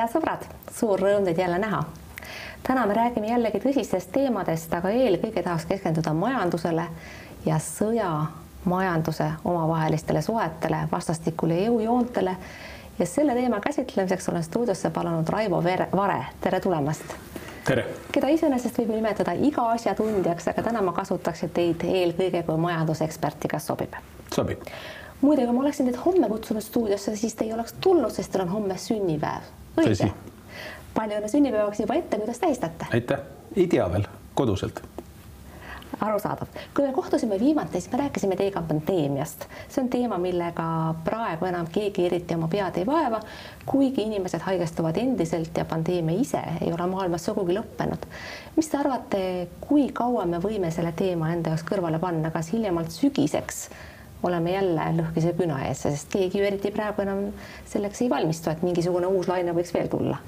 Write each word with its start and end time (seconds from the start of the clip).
head 0.00 0.12
sõbrad, 0.14 0.44
suur 0.72 1.00
rõõm 1.00 1.24
teid 1.28 1.38
jälle 1.38 1.58
näha. 1.58 1.84
täna 2.62 2.86
me 2.86 2.94
räägime 2.94 3.30
jällegi 3.30 3.60
tõsistest 3.60 4.12
teemadest, 4.12 4.74
aga 4.74 4.90
eelkõige 4.90 5.42
tahaks 5.42 5.64
keskenduda 5.68 6.12
majandusele 6.14 6.86
ja 7.46 7.58
sõja 7.58 8.10
majanduse 8.64 9.30
omavahelistele 9.44 10.22
suhetele, 10.22 10.88
vastastikule 10.92 11.60
jõujoontele 11.64 12.36
ja 12.98 13.06
selle 13.06 13.34
teema 13.34 13.60
käsitlemiseks 13.60 14.28
olen 14.28 14.42
stuudiosse 14.42 14.90
palunud 14.90 15.28
Raivo 15.28 15.64
Vere, 15.64 15.88
Vare, 15.96 16.24
tere 16.40 16.60
tulemast. 16.60 17.04
tere. 17.64 17.86
keda 18.12 18.28
iseenesest 18.28 18.78
võib 18.78 18.92
nimetada 18.94 19.32
iga 19.32 19.70
asja 19.72 19.94
tundjaks, 19.94 20.48
aga 20.48 20.62
täna 20.62 20.82
ma 20.82 20.92
kasutaksin 20.92 21.50
teid 21.50 21.84
eelkõige 21.84 22.42
kui 22.42 22.56
majanduseksperti, 22.56 23.48
kas 23.48 23.66
sobib? 23.66 23.96
sobib. 24.34 24.66
muide, 25.20 25.46
kui 25.46 25.54
ma 25.54 25.60
oleksin 25.60 25.88
teid 25.88 25.96
homme 26.04 26.28
kutsunud 26.28 26.62
stuudiosse, 26.62 27.16
siis 27.16 27.34
te 27.34 27.44
ei 27.44 27.52
oleks 27.52 27.74
tulnud, 27.80 28.12
sest 28.12 28.32
teil 28.32 28.44
on 28.44 28.52
homme 28.58 28.76
sünnipäev. 28.78 29.48
Õige? 29.84 30.12
palju 30.94 31.20
õnne 31.20 31.28
sünnipäevaks 31.32 31.84
juba 31.84 32.00
ette, 32.00 32.22
kuidas 32.22 32.42
tähistate? 32.42 32.90
aitäh, 32.92 33.28
ei 33.56 33.66
tea 33.70 33.86
veel, 33.92 34.08
koduselt 34.34 34.82
arusaadav. 36.00 36.46
kui 36.74 36.86
me 36.86 36.92
kohtusime 36.92 37.40
viimati, 37.40 37.80
siis 37.80 37.92
me 37.92 37.98
rääkisime 37.98 38.36
teiega 38.36 38.62
pandeemiast. 38.62 39.46
see 39.68 39.82
on 39.82 39.88
teema, 39.88 40.18
millega 40.18 40.94
praegu 41.04 41.44
enam 41.44 41.66
keegi 41.72 42.06
eriti 42.06 42.34
oma 42.34 42.48
pead 42.48 42.78
ei 42.80 42.86
vaeva, 42.86 43.20
kuigi 43.66 44.02
inimesed 44.02 44.40
haigestuvad 44.40 44.96
endiselt 44.96 45.56
ja 45.56 45.64
pandeemia 45.64 46.20
ise 46.20 46.42
ei 46.60 46.72
ole 46.72 46.86
maailmas 46.86 47.24
sugugi 47.24 47.56
lõppenud. 47.58 48.08
mis 48.56 48.68
te 48.68 48.78
arvate, 48.78 49.48
kui 49.60 49.88
kaua 49.92 50.26
me 50.26 50.38
võime 50.38 50.70
selle 50.70 50.92
teema 50.92 51.32
enda 51.34 51.54
jaoks 51.54 51.66
kõrvale 51.72 51.98
panna, 51.98 52.30
kas 52.30 52.52
hiljemalt 52.52 52.90
sügiseks 52.90 53.68
oleme 54.22 54.52
jälle 54.52 54.86
lõhkise 54.98 55.32
küna 55.38 55.62
ees, 55.68 55.82
sest 55.86 56.12
keegi 56.12 56.40
ju 56.40 56.44
eriti 56.44 56.72
praegu 56.74 57.02
enam 57.02 57.24
selleks 57.68 58.02
ei 58.04 58.10
valmistu, 58.10 58.50
et 58.50 58.62
mingisugune 58.66 59.08
uus 59.08 59.28
laine 59.30 59.54
võiks 59.56 59.74
veel 59.74 59.88
tulla. 59.92 60.18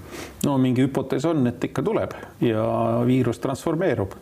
no 0.46 0.58
mingi 0.58 0.86
hüpotees 0.86 1.26
on, 1.28 1.46
et 1.50 1.64
ikka 1.64 1.82
tuleb 1.82 2.16
ja 2.40 2.64
viirus 3.06 3.40
transformeerub 3.42 4.16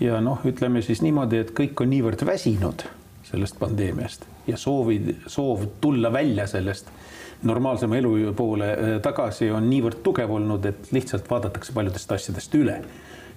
ja 0.00 0.20
noh, 0.20 0.42
ütleme 0.46 0.82
siis 0.82 1.02
niimoodi, 1.02 1.44
et 1.44 1.54
kõik 1.56 1.84
on 1.84 1.92
niivõrd 1.94 2.26
väsinud 2.26 2.86
sellest 3.24 3.58
pandeemiast 3.58 4.26
ja 4.46 4.56
soovid, 4.60 5.14
soov 5.26 5.66
tulla 5.80 6.12
välja 6.12 6.46
sellest 6.50 6.90
normaalsema 7.44 7.96
elu 7.96 8.32
poole 8.36 8.70
äh, 8.72 8.94
tagasi 9.02 9.50
on 9.52 9.68
niivõrd 9.70 10.02
tugev 10.04 10.32
olnud, 10.32 10.64
et 10.68 10.92
lihtsalt 10.92 11.28
vaadatakse 11.30 11.72
paljudest 11.76 12.12
asjadest 12.12 12.54
üle. 12.54 12.80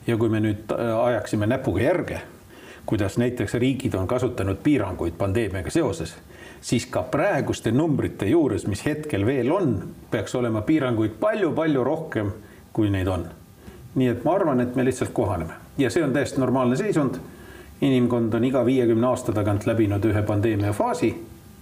ja 0.08 0.18
kui 0.18 0.30
me 0.30 0.40
nüüd 0.40 0.72
äh, 0.72 0.92
ajaksime 1.04 1.48
näpuga 1.48 1.84
järge, 1.84 2.22
kuidas 2.88 3.18
näiteks 3.18 3.54
riigid 3.54 3.94
on 3.94 4.08
kasutanud 4.08 4.58
piiranguid 4.64 5.14
pandeemiaga 5.20 5.70
seoses, 5.70 6.16
siis 6.62 6.86
ka 6.86 7.04
praeguste 7.04 7.72
numbrite 7.72 8.26
juures, 8.26 8.68
mis 8.68 8.86
hetkel 8.86 9.26
veel 9.26 9.52
on, 9.52 9.74
peaks 10.12 10.36
olema 10.36 10.62
piiranguid 10.62 11.20
palju-palju 11.20 11.84
rohkem, 11.84 12.32
kui 12.74 12.90
neid 12.90 13.08
on. 13.08 13.28
nii 13.96 14.08
et 14.08 14.24
ma 14.24 14.36
arvan, 14.38 14.60
et 14.62 14.76
me 14.76 14.86
lihtsalt 14.86 15.10
kohaneme 15.14 15.54
ja 15.78 15.90
see 15.90 16.04
on 16.04 16.14
täiesti 16.14 16.40
normaalne 16.40 16.76
seisund. 16.76 17.16
inimkond 17.82 18.34
on 18.34 18.44
iga 18.44 18.66
viiekümne 18.66 19.08
aasta 19.08 19.34
tagant 19.34 19.66
läbinud 19.66 20.06
ühe 20.06 20.22
pandeemia 20.22 20.74
faasi 20.74 21.12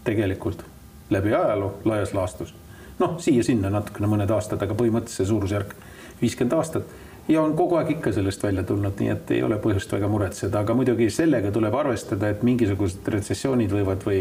tegelikult 0.04 0.64
läbi 1.10 1.34
ajaloo 1.34 1.80
laias 1.86 2.14
laastus. 2.14 2.56
noh, 3.00 3.20
siia-sinna 3.20 3.70
natukene 3.70 4.08
mõned 4.08 4.32
aastad, 4.32 4.62
aga 4.62 4.74
põhimõtteliselt 4.74 5.18
see 5.18 5.32
suurusjärk 5.32 5.76
viiskümmend 6.22 6.54
aastat 6.54 6.84
ja 7.28 7.42
on 7.42 7.56
kogu 7.58 7.76
aeg 7.80 7.90
ikka 7.96 8.12
sellest 8.14 8.44
välja 8.44 8.64
tulnud, 8.64 9.00
nii 9.00 9.10
et 9.10 9.32
ei 9.34 9.42
ole 9.44 9.58
põhjust 9.62 9.92
väga 9.96 10.08
muretseda, 10.12 10.62
aga 10.62 10.76
muidugi 10.78 11.08
sellega 11.14 11.52
tuleb 11.54 11.74
arvestada, 11.76 12.30
et 12.30 12.44
mingisugused 12.46 13.08
retsessioonid 13.16 13.74
võivad 13.74 14.06
või 14.06 14.20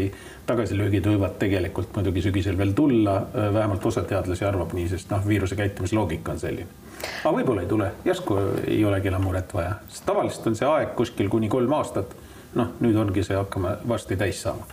tagasilöögid 0.49 1.09
võivad 1.11 1.37
tegelikult 1.41 1.93
muidugi 1.95 2.25
sügisel 2.25 2.57
veel 2.57 2.73
tulla. 2.73 3.15
vähemalt 3.33 3.85
osa 3.85 4.03
teadlasi 4.03 4.45
arvab 4.45 4.73
nii, 4.73 4.87
sest 4.89 5.11
noh, 5.13 5.27
viiruse 5.27 5.55
käitumisloogika 5.55 6.31
on 6.31 6.39
selline. 6.39 6.67
Aga 7.23 7.35
võib-olla 7.37 7.61
ei 7.61 7.67
tule, 7.69 7.91
järsku 8.05 8.37
ei 8.67 8.85
olegi 8.85 9.11
enam 9.11 9.27
muret 9.27 9.53
vaja, 9.53 9.75
sest 9.89 10.05
tavaliselt 10.05 10.47
on 10.47 10.55
see 10.55 10.69
aeg 10.69 10.95
kuskil 10.95 11.29
kuni 11.29 11.49
kolm 11.49 11.73
aastat. 11.73 12.15
noh, 12.55 12.69
nüüd 12.79 12.95
ongi 12.95 13.23
see 13.23 13.35
hakkama 13.35 13.77
varsti 13.87 14.15
täis 14.15 14.41
saama 14.41 14.63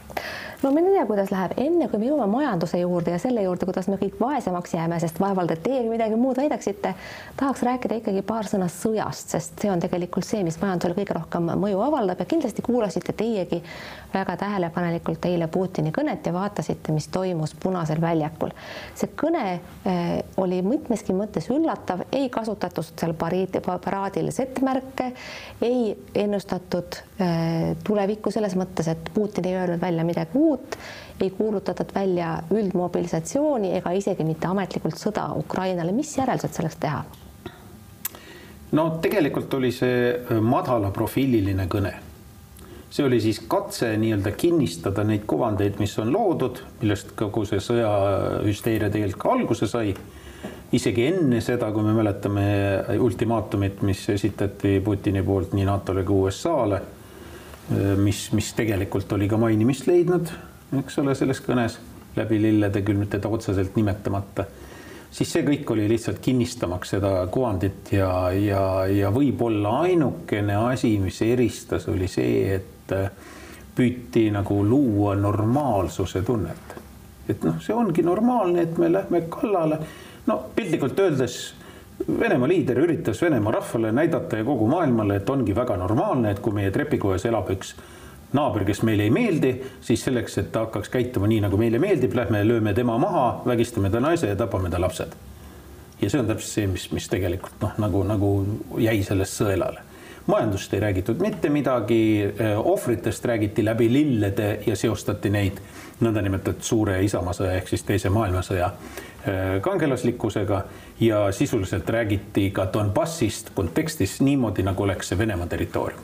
no 0.62 0.70
ei 0.78 0.84
tea, 0.92 1.06
kuidas 1.06 1.30
läheb, 1.32 1.54
enne 1.58 1.88
kui 1.90 1.98
me 1.98 2.06
jõuame 2.06 2.30
majanduse 2.30 2.78
juurde 2.78 3.14
ja 3.14 3.18
selle 3.22 3.42
juurde, 3.42 3.66
kuidas 3.66 3.88
me 3.90 3.98
kõik 4.00 4.18
vaesemaks 4.20 4.74
jääme, 4.76 4.98
sest 5.02 5.18
vaevalt, 5.20 5.50
et 5.50 5.62
teiegi 5.64 5.90
midagi 5.90 6.18
muud 6.18 6.38
väidaksite, 6.38 6.94
tahaks 7.40 7.64
rääkida 7.66 7.98
ikkagi 7.98 8.22
paar 8.26 8.46
sõna 8.48 8.68
sõjast, 8.70 9.34
sest 9.34 9.58
see 9.62 9.72
on 9.72 9.82
tegelikult 9.82 10.26
see, 10.28 10.44
mis 10.46 10.60
majandusele 10.62 10.96
kõige 11.00 11.18
rohkem 11.18 11.50
mõju 11.64 11.82
avaldab 11.82 12.22
ja 12.22 12.28
kindlasti 12.30 12.62
kuulasite 12.66 13.14
teiegi 13.18 13.62
väga 14.14 14.36
tähelepanelikult 14.36 15.24
eile 15.28 15.48
Putini 15.52 15.92
kõnet 15.94 16.26
ja 16.26 16.32
vaatasite, 16.32 16.92
mis 16.92 17.08
toimus 17.12 17.54
Punasel 17.62 18.00
väljakul. 18.00 18.50
see 18.94 19.10
kõne 19.22 19.44
äh, 19.52 20.18
oli 20.36 20.62
mitmeski 20.62 21.12
mõttes 21.16 21.50
üllatav, 21.52 22.04
ei 22.12 22.28
kasutatud 22.32 22.92
seal 22.96 23.14
pariidi, 23.14 23.60
paraadil 23.60 24.30
Z-märke, 24.32 25.12
ei 25.62 25.96
ennustatud 26.14 27.00
äh, 27.20 27.72
tulevikku 27.84 28.30
selles 28.30 28.56
mõttes, 28.56 28.88
et 28.88 29.10
Putin 29.14 29.48
ei 29.48 29.56
öelnud 29.56 29.80
välja 29.80 30.04
midagi 30.04 30.38
uut 30.38 30.78
ei 31.22 31.30
kuulutatud 31.30 31.94
välja 31.94 32.42
üldmobilisatsiooni 32.50 33.76
ega 33.76 33.92
isegi 33.94 34.24
mitte 34.26 34.48
ametlikult 34.50 34.98
sõda 34.98 35.28
Ukrainale, 35.38 35.92
mis 35.94 36.16
järeldused 36.18 36.58
selleks 36.58 36.80
teha? 36.82 37.02
no 38.72 38.86
tegelikult 39.04 39.54
oli 39.54 39.70
see 39.76 40.40
madalaprofiililine 40.40 41.66
kõne. 41.70 41.92
See 42.92 43.04
oli 43.06 43.20
siis 43.24 43.40
katse 43.48 43.88
nii-öelda 43.96 44.34
kinnistada 44.36 45.04
neid 45.08 45.22
kuvandeid, 45.26 45.78
mis 45.80 45.94
on 45.98 46.12
loodud, 46.12 46.60
millest 46.82 47.14
kogu 47.16 47.46
see 47.48 47.60
sõjahüsteeria 47.64 48.90
tegelikult 48.92 49.22
ka 49.22 49.36
alguse 49.36 49.68
sai. 49.70 49.94
isegi 50.72 51.06
enne 51.06 51.40
seda, 51.40 51.70
kui 51.72 51.84
me 51.84 51.92
mäletame 51.96 52.44
ultimaatumit, 53.00 53.82
mis 53.82 54.08
esitati 54.08 54.80
Putini 54.84 55.22
poolt 55.22 55.52
nii 55.56 55.64
NATO-le 55.68 56.04
kui 56.04 56.28
USA-le 56.28 56.80
mis, 57.96 58.32
mis 58.32 58.52
tegelikult 58.56 59.12
oli 59.12 59.28
ka 59.30 59.38
mainimist 59.40 59.86
leidnud, 59.86 60.32
eks 60.80 60.98
ole, 61.02 61.14
selles 61.18 61.40
kõnes 61.44 61.78
läbi 62.16 62.40
lillede, 62.42 62.82
küll 62.84 63.06
teda 63.10 63.30
otseselt 63.32 63.76
nimetamata, 63.78 64.46
siis 65.12 65.32
see 65.32 65.44
kõik 65.46 65.70
oli 65.74 65.86
lihtsalt 65.90 66.20
kinnistamaks 66.24 66.94
seda 66.96 67.14
kuvandit 67.32 67.94
ja, 67.96 68.12
ja, 68.36 68.62
ja 68.90 69.12
võib-olla 69.14 69.78
ainukene 69.86 70.58
asi, 70.72 70.96
mis 71.02 71.22
eristas, 71.24 71.88
oli 71.92 72.08
see, 72.10 72.58
et 72.58 72.71
äh, 72.92 73.10
püüti 73.76 74.26
nagu 74.34 74.58
luua 74.66 75.14
normaalsuse 75.16 76.22
tunnet. 76.22 76.78
et 77.28 77.44
noh, 77.46 77.60
see 77.62 77.74
ongi 77.74 78.02
normaalne, 78.02 78.62
et 78.66 78.78
me 78.78 78.92
lähme 78.92 79.22
kallale. 79.30 79.78
no 80.26 80.44
piltlikult 80.56 80.98
öeldes 80.98 81.54
Venemaa 82.18 82.48
liider 82.48 82.78
üritas 82.82 83.22
Venemaa 83.22 83.52
rahvale 83.52 83.92
näidata 83.92 84.36
ja 84.36 84.44
kogu 84.44 84.66
maailmale, 84.66 85.16
et 85.16 85.30
ongi 85.30 85.54
väga 85.54 85.76
normaalne, 85.76 86.30
et 86.30 86.40
kui 86.42 86.52
meie 86.52 86.70
trepikojas 86.74 87.26
elab 87.28 87.50
üks 87.54 87.76
naaber, 88.32 88.64
kes 88.64 88.82
meile 88.86 89.06
ei 89.06 89.12
meeldi, 89.12 89.52
siis 89.84 90.02
selleks, 90.06 90.38
et 90.40 90.50
ta 90.52 90.64
hakkaks 90.66 90.90
käituma 90.92 91.28
nii, 91.30 91.42
nagu 91.44 91.60
meile 91.60 91.78
meeldib, 91.82 92.16
lähme 92.16 92.42
lööme 92.48 92.74
tema 92.74 92.96
maha, 92.98 93.26
vägistame 93.46 93.90
ta 93.92 94.00
naise 94.00 94.30
ja 94.30 94.36
tapame 94.36 94.70
ta 94.72 94.80
lapsed. 94.80 95.14
ja 96.00 96.10
see 96.10 96.18
on 96.18 96.26
täpselt 96.26 96.50
see, 96.50 96.66
mis, 96.66 96.88
mis 96.90 97.08
tegelikult 97.08 97.60
noh, 97.62 97.76
nagu, 97.78 98.02
nagu 98.08 98.30
jäi 98.82 99.02
sellest 99.06 99.38
sõelale. 99.38 99.84
Majandust 100.26 100.74
ei 100.74 100.80
räägitud 100.80 101.20
mitte 101.20 101.48
midagi, 101.48 102.02
eh, 102.22 102.58
ohvritest 102.58 103.24
räägiti 103.24 103.64
läbi 103.64 103.92
lillede 103.92 104.58
ja 104.66 104.76
seostati 104.76 105.30
neid 105.30 105.58
nõndanimetatud 106.00 106.62
suure 106.62 107.02
isamaasõja 107.04 107.56
ehk 107.58 107.68
siis 107.68 107.82
teise 107.86 108.10
maailmasõja 108.10 108.70
Äh, 109.28 109.60
kangelaslikkusega 109.60 110.64
ja 111.00 111.32
sisuliselt 111.32 111.88
räägiti 111.88 112.50
ka 112.50 112.66
Donbassist 112.72 113.50
kontekstis 113.54 114.20
niimoodi, 114.20 114.62
nagu 114.66 114.82
oleks 114.82 115.12
see 115.12 115.18
Venemaa 115.18 115.46
territoorium 115.46 116.00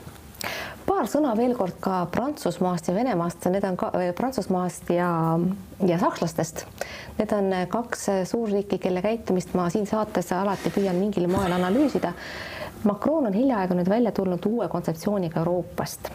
paar 0.85 1.03
sõna 1.11 1.33
veel 1.37 1.51
kord 1.57 1.75
ka 1.83 2.05
Prantsusmaast 2.11 2.87
ja 2.87 2.93
Venemaast, 2.95 3.43
need 3.51 3.67
on 3.67 3.75
ka 3.77 3.89
äh, 3.91 4.13
Prantsusmaast 4.15 4.93
ja, 4.95 5.09
ja 5.87 5.99
sakslastest. 5.99 6.63
Need 7.17 7.35
on 7.35 7.51
kaks 7.69 8.07
suurriiki, 8.31 8.79
kelle 8.79 9.03
käitumist 9.03 9.51
ma 9.53 9.67
siin 9.69 9.87
saates 9.87 10.31
alati 10.31 10.71
püüan 10.71 10.95
mingil 10.95 11.27
moel 11.27 11.51
analüüsida. 11.59 12.13
Macron 12.83 13.25
on 13.27 13.33
hiljaaegu 13.33 13.75
nüüd 13.75 13.89
välja 13.91 14.11
tulnud 14.15 14.45
uue 14.47 14.67
kontseptsiooniga 14.71 15.41
Euroopast 15.41 16.07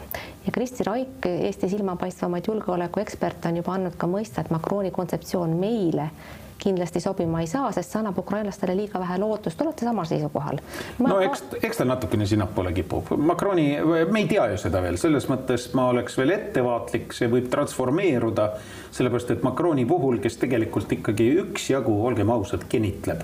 ja 0.45 0.51
Kristi 0.53 0.83
Raik, 0.83 1.25
Eesti 1.25 1.69
silmapaistvamaid 1.69 2.47
julgeolekueksperte, 2.47 3.51
on 3.51 3.59
juba 3.61 3.75
andnud 3.75 3.99
ka 4.01 4.09
mõista, 4.09 4.41
et 4.41 4.49
Macroni 4.49 4.89
kontseptsioon 4.91 5.53
meile 5.59 6.09
kindlasti 6.57 6.99
sobima 7.03 7.43
ei 7.43 7.49
saa, 7.51 7.69
sest 7.75 7.91
see 7.91 7.99
annab 7.99 8.17
ukrainlastele 8.17 8.73
liiga 8.79 8.99
vähe 8.99 9.19
lootust, 9.21 9.61
olete 9.61 9.85
samal 9.85 10.07
seisukohal? 10.09 10.57
no 11.05 11.19
eks, 11.21 11.43
eks 11.61 11.81
ta 11.81 11.85
natukene 11.85 12.25
sinnapoole 12.25 12.73
kipub. 12.73 13.13
Macroni, 13.17 13.67
me 13.85 14.23
ei 14.23 14.27
tea 14.31 14.47
ju 14.55 14.57
seda 14.65 14.81
veel, 14.81 14.97
selles 14.97 15.29
mõttes 15.29 15.67
ma 15.77 15.89
oleks 15.93 16.17
veel 16.17 16.33
ettevaatlik, 16.39 17.13
see 17.13 17.29
võib 17.29 17.51
transformeeruda, 17.53 18.49
sellepärast 18.95 19.35
et 19.35 19.45
Macroni 19.45 19.85
puhul, 19.85 20.17
kes 20.23 20.41
tegelikult 20.41 20.97
ikkagi 20.97 21.29
üksjagu, 21.45 21.99
olgem 22.09 22.33
ausad, 22.33 22.65
genitleb 22.71 23.21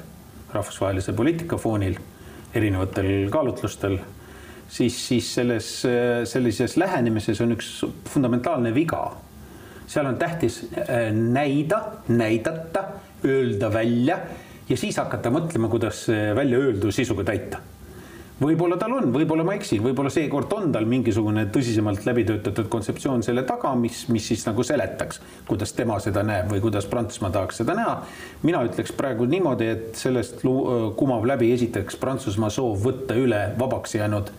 rahvusvahelise 0.51 1.15
poliitika 1.15 1.57
foonil 1.57 1.95
erinevatel 2.55 3.29
kaalutlustel 3.31 3.97
siis, 4.69 4.97
siis 5.07 5.33
selles, 5.35 5.71
sellises 6.29 6.77
lähenemises 6.77 7.41
on 7.43 7.55
üks 7.57 7.73
fundamentaalne 8.13 8.73
viga. 8.75 9.11
seal 9.87 10.07
on 10.07 10.15
tähtis 10.17 10.61
äh, 10.77 11.11
näida, 11.11 11.81
näidata 12.07 12.83
öelda 13.25 13.73
välja 13.73 14.19
ja 14.69 14.77
siis 14.77 14.97
hakata 14.97 15.29
mõtlema, 15.29 15.69
kuidas 15.69 16.07
välja 16.35 16.59
öeldu 16.59 16.91
sisuga 16.91 17.23
täita 17.27 17.59
võib-olla 18.41 18.77
tal 18.81 18.95
on, 18.97 19.09
võib-olla 19.13 19.45
ma 19.45 19.55
eksin, 19.57 19.81
võib-olla 19.85 20.11
seekord 20.13 20.51
on 20.57 20.71
tal 20.73 20.87
mingisugune 20.89 21.45
tõsisemalt 21.53 22.05
läbi 22.07 22.25
töötatud 22.27 22.69
kontseptsioon 22.73 23.23
selle 23.25 23.43
taga, 23.47 23.73
mis, 23.77 24.03
mis 24.13 24.31
siis 24.31 24.45
nagu 24.47 24.65
seletaks, 24.65 25.21
kuidas 25.49 25.75
tema 25.77 25.99
seda 26.03 26.23
näeb 26.25 26.49
või 26.51 26.63
kuidas 26.63 26.89
Prantsusmaa 26.89 27.31
tahaks 27.33 27.61
seda 27.61 27.75
näha. 27.77 27.97
mina 28.43 28.63
ütleks 28.65 28.95
praegu 28.97 29.27
niimoodi, 29.29 29.69
et 29.75 29.99
sellest 29.99 30.41
kumab 30.97 31.27
läbi 31.29 31.51
esiteks 31.53 31.99
Prantsusmaa 32.01 32.49
soov 32.53 32.81
võtta 32.85 33.17
üle 33.17 33.51
vabaks 33.59 33.95
jäänud 33.99 34.33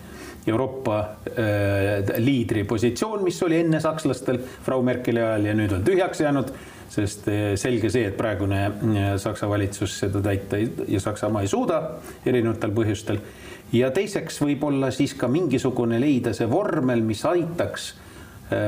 Euroopa 0.50 0.98
äh, 0.98 2.16
liidri 2.18 2.64
positsioon, 2.66 3.22
mis 3.22 3.38
oli 3.46 3.60
enne 3.62 3.78
sakslastel 3.80 4.40
Frau 4.66 4.82
Merkeli 4.82 5.22
ajal 5.22 5.46
ja 5.46 5.54
nüüd 5.54 5.76
on 5.76 5.84
tühjaks 5.86 6.24
jäänud 6.24 6.50
sest 6.92 7.24
selge 7.56 7.88
see, 7.88 8.04
et 8.10 8.16
praegune 8.18 8.66
Saksa 9.20 9.48
valitsus 9.48 9.94
seda 10.02 10.20
täita 10.20 10.58
ja 10.60 11.00
Saksamaa 11.00 11.40
ei 11.44 11.48
suuda 11.48 11.78
erinevatel 12.28 12.74
põhjustel 12.76 13.22
ja 13.72 13.90
teiseks 13.90 14.40
võib-olla 14.42 14.90
siis 14.90 15.14
ka 15.18 15.28
mingisugune 15.28 16.00
leida 16.00 16.32
see 16.36 16.48
vormel, 16.50 17.02
mis 17.06 17.24
aitaks 17.28 17.92
äh, 18.52 18.66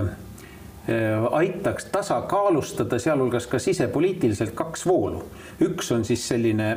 äh, 0.88 1.26
aitaks 1.30 1.90
tasakaalustada 1.92 2.98
sealhulgas 2.98 3.46
ka 3.46 3.58
sisepoliitiliselt 3.58 4.54
kaks 4.54 4.86
voolu. 4.86 5.24
üks 5.60 5.92
on 5.92 6.04
siis 6.04 6.28
selline, 6.28 6.76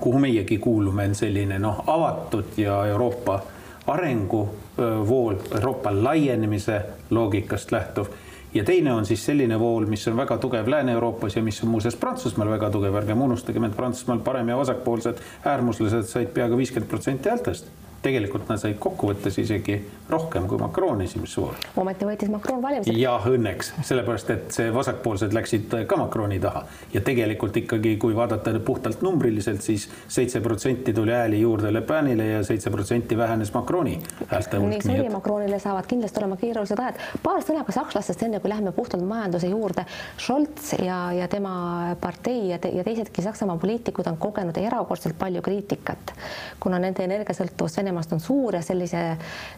kuhu 0.00 0.18
meiegi 0.18 0.58
kuulume, 0.58 1.08
on 1.08 1.14
selline 1.14 1.58
noh, 1.58 1.84
avatud 1.86 2.56
ja 2.56 2.84
Euroopa 2.86 3.42
arenguvool, 3.88 5.36
Euroopa 5.54 5.92
laienemise 6.02 6.82
loogikast 7.10 7.72
lähtuv 7.72 8.12
ja 8.54 8.64
teine 8.64 8.92
on 8.92 9.06
siis 9.06 9.24
selline 9.26 9.58
vool, 9.60 9.86
mis 9.86 10.08
on 10.08 10.16
väga 10.16 10.38
tugev 10.38 10.68
Lääne-Euroopas 10.68 11.36
ja 11.36 11.42
mis 11.42 11.62
on 11.62 11.68
muuseas 11.68 11.96
Prantsusmaal 11.96 12.50
väga 12.50 12.70
tugev, 12.70 12.94
ärgem 12.94 13.22
unustagem, 13.22 13.64
et 13.64 13.76
Prantsusmaal 13.76 14.24
parem- 14.24 14.48
ja 14.48 14.56
vasakpoolsed 14.56 15.20
äärmuslased 15.44 16.08
said 16.08 16.32
peaaegu 16.34 16.56
viiskümmend 16.56 16.90
protsenti 16.90 17.28
häältest 17.28 17.68
tegelikult 18.02 18.48
nad 18.48 18.60
said 18.60 18.78
kokkuvõttes 18.78 19.38
isegi 19.42 19.78
rohkem 20.08 20.46
kui 20.48 20.58
Macron 20.58 21.02
esimesse 21.02 21.40
vooru. 21.40 21.56
ometi 21.76 22.06
võitis 22.08 22.30
Macron 22.32 22.62
valimised. 22.62 22.94
jah, 22.96 23.26
õnneks, 23.26 23.72
sellepärast 23.84 24.30
et 24.30 24.46
see 24.54 24.70
vasakpoolsed 24.74 25.34
läksid 25.36 25.74
ka 25.88 25.96
Macroni 26.00 26.38
taha 26.40 26.64
ja 26.94 27.02
tegelikult 27.04 27.56
ikkagi, 27.56 27.96
kui 28.00 28.16
vaadata 28.16 28.54
puhtalt 28.64 29.02
numbriliselt 29.02 29.62
siis, 29.62 29.88
siis 29.88 30.14
seitse 30.14 30.40
protsenti 30.40 30.92
tuli 30.92 31.12
hääli 31.12 31.40
juurde 31.40 31.72
Le 31.72 31.80
Penile 31.80 32.26
ja 32.26 32.44
seitse 32.44 32.70
protsenti 32.70 33.16
vähenes 33.16 33.52
Macroni 33.54 33.98
häälte 34.26 34.56
hulk. 34.56 34.70
nii 34.70 34.82
see 34.82 35.00
oli, 35.00 35.08
Macronile 35.08 35.58
saavad 35.58 35.86
kindlasti 35.86 36.20
olema 36.20 36.36
keerulised 36.36 36.78
ajad. 36.78 37.02
paar 37.22 37.42
sõna 37.42 37.64
ka 37.66 37.72
sakslastest, 37.72 38.22
enne 38.22 38.40
kui 38.40 38.50
läheme 38.50 38.72
puhtalt 38.72 39.04
majanduse 39.04 39.50
juurde. 39.50 39.84
Scholz 40.18 40.72
ja, 40.84 41.00
ja 41.12 41.28
tema 41.28 41.96
partei 42.00 42.48
ja, 42.48 42.58
te, 42.58 42.70
ja 42.74 42.84
teisedki 42.84 43.22
Saksamaa 43.22 43.56
poliitikud 43.56 44.06
on 44.06 44.16
kogenud 44.16 44.56
erakordselt 44.56 45.18
palju 45.18 45.42
kriitikat, 45.42 46.14
kuna 46.60 46.78
nende 46.78 47.04
energiasõltuvus 47.04 47.78
Vene 47.87 47.87
Venemaast 47.88 48.12
on 48.12 48.20
suur 48.20 48.54
ja 48.54 48.60
sellise, 48.62 49.00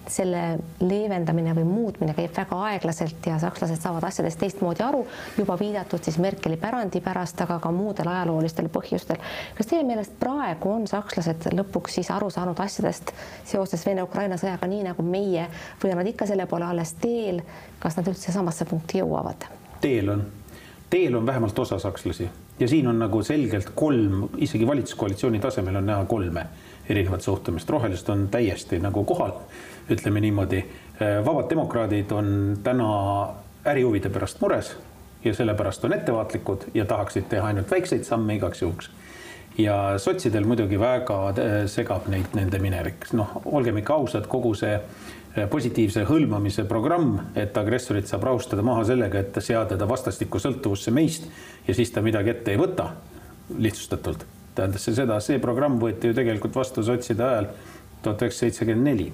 selle 0.06 0.42
leevendamine 0.80 1.50
või 1.56 1.64
muutmine 1.66 2.14
käib 2.14 2.30
väga 2.36 2.58
aeglaselt 2.68 3.26
ja 3.26 3.38
sakslased 3.42 3.80
saavad 3.82 4.04
asjadest 4.06 4.38
teistmoodi 4.38 4.84
aru, 4.86 5.00
juba 5.38 5.56
viidatud 5.58 6.04
siis 6.06 6.18
Merkeli 6.22 6.58
pärandi 6.60 7.02
pärast, 7.02 7.40
aga 7.42 7.58
ka 7.58 7.72
muudel 7.74 8.06
ajaloolistel 8.12 8.68
põhjustel. 8.70 9.18
kas 9.58 9.66
teie 9.66 9.82
meelest 9.86 10.14
praegu 10.20 10.70
on 10.70 10.86
sakslased 10.86 11.50
lõpuks 11.58 11.98
siis 11.98 12.10
aru 12.14 12.30
saanud 12.30 12.62
asjadest 12.62 13.10
seoses 13.50 13.82
Vene-Ukraina 13.86 14.38
sõjaga, 14.38 14.70
nii 14.70 14.86
nagu 14.92 15.02
meie, 15.02 15.48
või 15.82 15.90
on 15.90 16.02
nad 16.04 16.12
ikka 16.12 16.30
selle 16.30 16.46
poole 16.46 16.70
alles 16.70 16.94
teel, 17.02 17.42
kas 17.82 17.98
nad 17.98 18.14
üldse 18.14 18.32
samasse 18.32 18.64
punkti 18.70 19.02
jõuavad? 19.02 19.50
teel 19.80 20.14
on, 20.14 20.26
teel 20.90 21.18
on 21.18 21.26
vähemalt 21.26 21.58
osa 21.58 21.82
sakslasi 21.82 22.30
ja 22.60 22.68
siin 22.68 22.86
on 22.86 23.02
nagu 23.02 23.22
selgelt 23.26 23.74
kolm, 23.74 24.28
isegi 24.38 24.66
valitsuskoalitsiooni 24.66 25.40
tasemel 25.40 25.82
on 25.82 25.86
näha 25.96 26.04
kolme 26.04 26.46
erinevat 26.90 27.22
suhtumist, 27.22 27.70
rohelised 27.70 28.08
on 28.12 28.28
täiesti 28.28 28.78
nagu 28.82 29.04
kohal, 29.04 29.36
ütleme 29.90 30.20
niimoodi. 30.20 30.64
vabad 31.24 31.46
demokraadid 31.50 32.10
on 32.12 32.58
täna 32.62 32.88
ärihuvide 33.64 34.10
pärast 34.10 34.40
mures 34.40 34.74
ja 35.24 35.34
sellepärast 35.34 35.84
on 35.84 35.92
ettevaatlikud 35.92 36.64
ja 36.74 36.84
tahaksid 36.84 37.28
teha 37.28 37.46
ainult 37.46 37.70
väikseid 37.70 38.04
samme 38.04 38.34
igaks 38.34 38.62
juhuks. 38.62 38.90
ja 39.58 39.98
sotsidel 39.98 40.44
muidugi 40.44 40.78
väga 40.80 41.16
äh, 41.28 41.66
segab 41.66 42.06
neid 42.08 42.32
nende 42.34 42.58
minevik, 42.58 43.10
noh, 43.12 43.42
olgem 43.44 43.80
ikka 43.82 43.94
ausad, 43.94 44.26
kogu 44.30 44.54
see 44.54 44.72
äh, 44.78 45.48
positiivse 45.50 46.06
hõlmamise 46.08 46.64
programm, 46.64 47.18
et 47.34 47.56
agressorit 47.56 48.08
saab 48.08 48.24
rahustada 48.30 48.62
maha 48.62 48.86
sellega, 48.88 49.20
et 49.20 49.40
seada 49.44 49.76
ta 49.76 49.88
vastastikku 49.88 50.40
sõltuvusse 50.40 50.94
meist 50.94 51.28
ja 51.68 51.74
siis 51.74 51.92
ta 51.92 52.00
midagi 52.02 52.32
ette 52.32 52.54
ei 52.54 52.60
võta, 52.60 52.92
lihtsustatult 53.58 54.39
tähendas 54.54 54.84
see 54.84 54.96
seda, 54.96 55.20
see 55.24 55.40
programm 55.42 55.78
võeti 55.80 56.10
ju 56.10 56.16
tegelikult 56.16 56.56
vastu 56.56 56.84
sotside 56.86 57.26
ajal 57.26 57.50
tuhat 58.02 58.22
üheksasada 58.22 58.46
seitsekümmend 58.50 58.88
neli. 58.90 59.12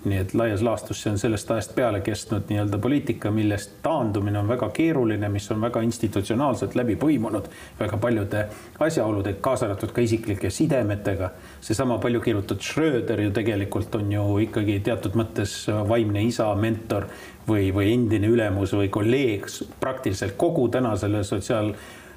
nii 0.00 0.16
et 0.16 0.30
laias 0.32 0.62
laastus 0.64 1.02
see 1.02 1.10
on 1.12 1.18
sellest 1.20 1.50
ajast 1.52 1.74
peale 1.76 1.98
kestnud 2.00 2.46
nii-öelda 2.48 2.78
poliitika, 2.80 3.28
millest 3.36 3.74
taandumine 3.84 4.38
on 4.40 4.48
väga 4.48 4.70
keeruline, 4.72 5.28
mis 5.28 5.50
on 5.52 5.60
väga 5.60 5.82
institutsionaalselt 5.84 6.72
läbi 6.78 6.94
põimunud 6.96 7.50
väga 7.80 7.98
paljude 8.00 8.46
asjaoludega, 8.80 9.42
kaasa 9.44 9.66
arvatud 9.66 9.92
ka 9.92 10.00
isiklike 10.00 10.50
sidemetega. 10.50 11.30
seesama 11.60 11.98
palju 11.98 12.20
kirjutatud 12.24 12.64
Schröder 12.64 13.20
ju 13.20 13.30
tegelikult 13.30 13.94
on 14.00 14.12
ju 14.12 14.24
ikkagi 14.46 14.80
teatud 14.80 15.20
mõttes 15.20 15.66
vaimne 15.68 16.24
isa, 16.24 16.48
mentor 16.54 17.10
või, 17.48 17.68
või 17.68 17.92
endine 17.92 18.32
ülemus 18.32 18.72
või 18.72 18.88
kolleeg 18.88 19.52
praktiliselt 19.80 20.38
kogu 20.40 20.68
tänasele 20.68 21.24
sotsiaal 21.24 21.74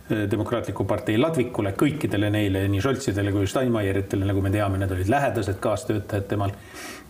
demokraatliku 0.10 0.84
partei 0.84 1.18
ladvikule, 1.18 1.72
kõikidele 1.80 2.28
neile, 2.34 2.66
nii 2.68 2.82
Scholzidele 2.84 3.32
kui 3.32 3.48
Steinmeieritele, 3.48 4.26
nagu 4.28 4.42
me 4.44 4.52
teame, 4.52 4.78
need 4.82 4.92
olid 4.92 5.10
lähedased 5.10 5.62
kaastöötajad 5.64 6.28
temal. 6.28 6.52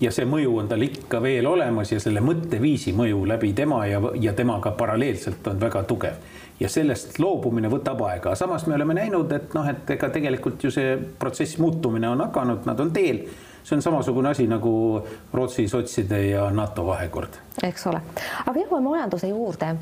ja 0.02 0.12
see 0.12 0.26
mõju 0.30 0.58
on 0.60 0.68
tal 0.68 0.82
ikka 0.82 1.22
veel 1.22 1.48
olemas 1.48 1.92
ja 1.92 2.00
selle 2.00 2.22
mõtteviisi 2.22 2.94
mõju 2.94 3.26
läbi 3.28 3.54
tema 3.54 3.86
ja, 3.88 4.02
ja 4.22 4.34
temaga 4.34 4.72
paralleelselt 4.78 5.48
on 5.48 5.60
väga 5.62 5.84
tugev. 5.90 6.20
ja 6.60 6.70
sellest 6.70 7.20
loobumine 7.20 7.70
võtab 7.70 8.04
aega, 8.06 8.36
samas 8.36 8.68
me 8.68 8.76
oleme 8.76 8.94
näinud, 8.94 9.32
et 9.32 9.54
noh, 9.58 9.70
et 9.70 9.90
ega 9.90 10.10
tegelikult 10.10 10.64
ju 10.64 10.72
see 10.72 10.98
protsess 11.20 11.58
muutumine 11.58 12.10
on 12.10 12.22
hakanud, 12.28 12.66
nad 12.66 12.80
on 12.80 12.94
teel 12.94 13.26
see 13.64 13.76
on 13.76 13.82
samasugune 13.82 14.30
asi 14.30 14.46
nagu 14.48 15.02
Rootsi 15.34 15.68
sotside 15.68 16.28
ja 16.28 16.50
NATO 16.52 16.86
vahekord. 16.86 17.42
eks 17.64 17.88
ole, 17.88 18.02
aga 18.46 18.60
jõuame 18.60 18.90
majanduse 18.90 19.34
juurde 19.34 19.74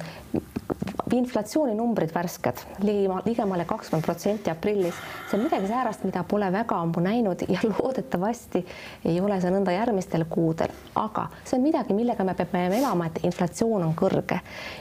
inflatsiooninumbrid 1.14 2.14
värsked 2.16 2.62
ligemale 3.26 3.66
kakskümmend 3.66 4.06
protsenti 4.06 4.52
aprillis. 4.52 4.96
see 5.30 5.38
on 5.40 5.44
midagi 5.44 5.68
säärast, 5.68 6.04
mida 6.04 6.24
pole 6.24 6.52
väga 6.52 6.76
ammu 6.76 7.02
näinud 7.04 7.44
ja 7.48 7.60
loodetavasti 7.72 8.66
ei 9.06 9.22
ole 9.22 9.40
see 9.42 9.52
nõnda 9.52 9.74
järgmistel 9.76 10.26
kuudel, 10.30 10.72
aga 10.96 11.28
see 11.44 11.58
on 11.58 11.64
midagi, 11.66 11.94
millega 11.94 12.24
me 12.24 12.36
peame 12.36 12.78
elama, 12.78 13.08
et 13.08 13.20
inflatsioon 13.24 13.84
on 13.84 13.94
kõrge. 13.96 14.40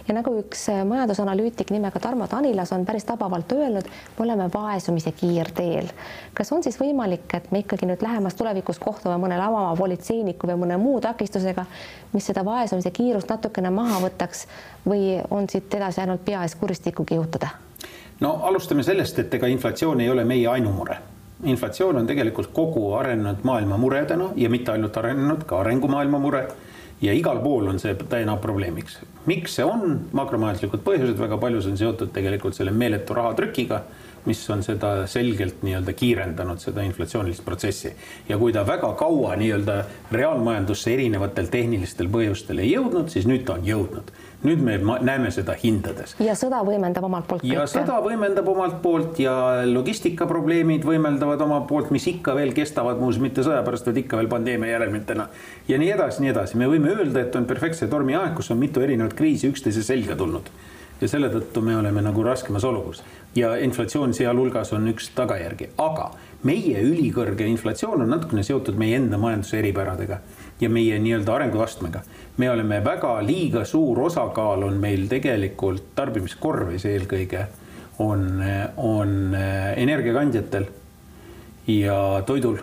ja 0.09 0.15
nagu 0.15 0.35
üks 0.43 0.67
majandusanalüütik 0.85 1.71
nimega 1.71 2.01
Tarmo 2.01 2.27
Tanilas 2.27 2.73
on 2.73 2.87
päris 2.87 3.05
tabavalt 3.05 3.53
öelnud, 3.53 3.89
me 4.19 4.25
oleme 4.25 4.51
vaesumise 4.55 5.13
kiirteel. 5.13 5.91
kas 6.35 6.53
on 6.53 6.63
siis 6.63 6.79
võimalik, 6.81 7.27
et 7.35 7.51
me 7.53 7.65
ikkagi 7.65 7.87
nüüd 7.87 8.03
lähemas 8.03 8.35
tulevikus 8.35 8.79
kohtume 8.79 9.19
mõne 9.19 9.39
lavama 9.39 9.77
politseiniku 9.77 10.47
või 10.47 10.61
mõne 10.65 10.79
muu 10.79 11.01
takistusega, 11.01 11.67
mis 12.13 12.27
seda 12.27 12.45
vaesumise 12.45 12.91
kiirust 12.91 13.31
natukene 13.31 13.71
maha 13.71 14.01
võtaks 14.07 14.47
või 14.87 15.21
on 15.31 15.49
siit 15.49 15.75
edasi 15.75 16.01
ainult 16.01 16.20
pea 16.25 16.43
ees 16.43 16.55
kuristikku 16.55 17.05
kihutada? 17.05 17.49
no 18.21 18.33
alustame 18.43 18.83
sellest, 18.83 19.19
et 19.19 19.35
ega 19.35 19.49
inflatsioon 19.49 20.01
ei 20.01 20.11
ole 20.11 20.25
meie 20.25 20.49
ainumure. 20.49 20.97
inflatsioon 21.45 21.97
on 21.97 22.07
tegelikult 22.07 22.51
kogu 22.53 22.93
arenenud 22.95 23.45
maailma 23.45 23.77
mure 23.77 24.05
täna 24.05 24.31
ja 24.37 24.51
mitte 24.51 24.73
ainult 24.73 24.97
arenenud, 24.97 25.45
ka 25.45 25.61
arengumaailma 25.61 26.19
mure. 26.19 26.49
ja 27.01 27.13
igal 27.13 27.39
pool 27.41 27.67
on 27.67 27.79
see 27.79 27.95
täna 27.95 28.37
probleemiks. 28.37 28.99
miks 29.27 29.57
see 29.57 29.65
on, 29.65 30.01
makromajanduslikud 30.13 30.85
põhjused, 30.85 31.19
väga 31.19 31.39
palju 31.39 31.63
see 31.63 31.73
on 31.73 31.79
seotud 31.79 32.13
tegelikult 32.13 32.55
selle 32.55 32.71
meeletu 32.71 33.15
rahatrükiga 33.15 33.83
mis 34.27 34.43
on 34.51 34.63
seda 34.63 35.07
selgelt 35.11 35.63
nii-öelda 35.67 35.93
kiirendanud, 35.97 36.61
seda 36.63 36.83
inflatsioonilist 36.87 37.45
protsessi. 37.45 37.95
ja 38.29 38.39
kui 38.39 38.53
ta 38.53 38.67
väga 38.67 38.93
kaua 38.99 39.37
nii-öelda 39.37 39.85
reaalmajandusse 40.13 40.93
erinevatel 40.95 41.47
tehnilistel 41.53 42.11
põhjustel 42.13 42.65
ei 42.65 42.75
jõudnud, 42.75 43.09
siis 43.09 43.27
nüüd 43.27 43.47
ta 43.47 43.59
on 43.59 43.67
jõudnud 43.67 44.13
nüüd 44.47 44.63
me 44.65 44.77
näeme 45.05 45.31
seda 45.35 45.55
hindades. 45.61 46.15
ja 46.23 46.35
sõda 46.39 46.63
võimendab 46.65 47.05
omalt 47.05 47.27
poolt. 47.29 47.45
ja 47.45 47.61
kõike. 47.61 47.73
sõda 47.75 47.99
võimendab 48.05 48.49
omalt 48.49 48.81
poolt 48.83 49.21
ja 49.21 49.35
logistikaprobleemid 49.69 50.87
võimeldavad 50.89 51.45
omalt 51.45 51.67
poolt, 51.69 51.91
mis 51.93 52.07
ikka 52.09 52.35
veel 52.39 52.55
kestavad, 52.57 53.01
muuseas 53.01 53.23
mitte 53.23 53.45
sõja 53.45 53.61
pärast, 53.67 53.89
vaid 53.91 54.01
ikka 54.05 54.21
veel 54.21 54.33
pandeemia 54.33 54.73
järelmitena. 54.73 55.29
ja 55.69 55.79
nii 55.79 55.93
edasi, 55.97 56.25
nii 56.25 56.33
edasi, 56.33 56.57
me 56.57 56.71
võime 56.73 56.95
öelda, 56.95 57.21
et 57.21 57.37
on 57.37 57.49
perfektse 57.49 57.89
tormiaeg, 57.89 58.35
kus 58.37 58.51
on 58.51 58.61
mitu 58.61 58.81
erinevat 58.81 59.17
kriisi 59.19 59.51
üksteise 59.53 59.85
selga 59.85 60.17
tulnud 60.17 60.49
ja 61.01 61.09
selle 61.09 61.31
tõttu 61.33 61.63
me 61.65 61.77
oleme 61.77 62.03
nagu 62.03 62.23
raskemas 62.23 62.65
olukorras 62.65 63.03
ja 63.35 63.55
inflatsioon 63.57 64.15
sealhulgas 64.15 64.73
on 64.73 64.89
üks 64.91 65.11
tagajärgi, 65.15 65.71
aga 65.79 66.11
meie 66.43 66.83
ülikõrge 66.83 67.47
inflatsioon 67.47 68.05
on 68.05 68.11
natukene 68.17 68.43
seotud 68.47 68.79
meie 68.81 68.99
enda 68.99 69.19
majanduse 69.19 69.59
eripäradega 69.61 70.21
ja 70.61 70.69
meie 70.71 70.99
nii-öelda 70.99 71.35
arenguastmega. 71.35 72.03
me 72.37 72.51
oleme 72.51 72.85
väga 72.85 73.15
liiga 73.27 73.65
suur 73.65 74.01
osakaal 74.01 74.63
on 74.63 74.81
meil 74.81 75.07
tegelikult 75.09 75.95
tarbimiskorvis 75.95 76.85
eelkõige 76.85 77.47
on, 77.99 78.43
on 78.77 79.37
energiakandjatel 79.77 80.67
ja 81.67 82.23
toidul. 82.27 82.59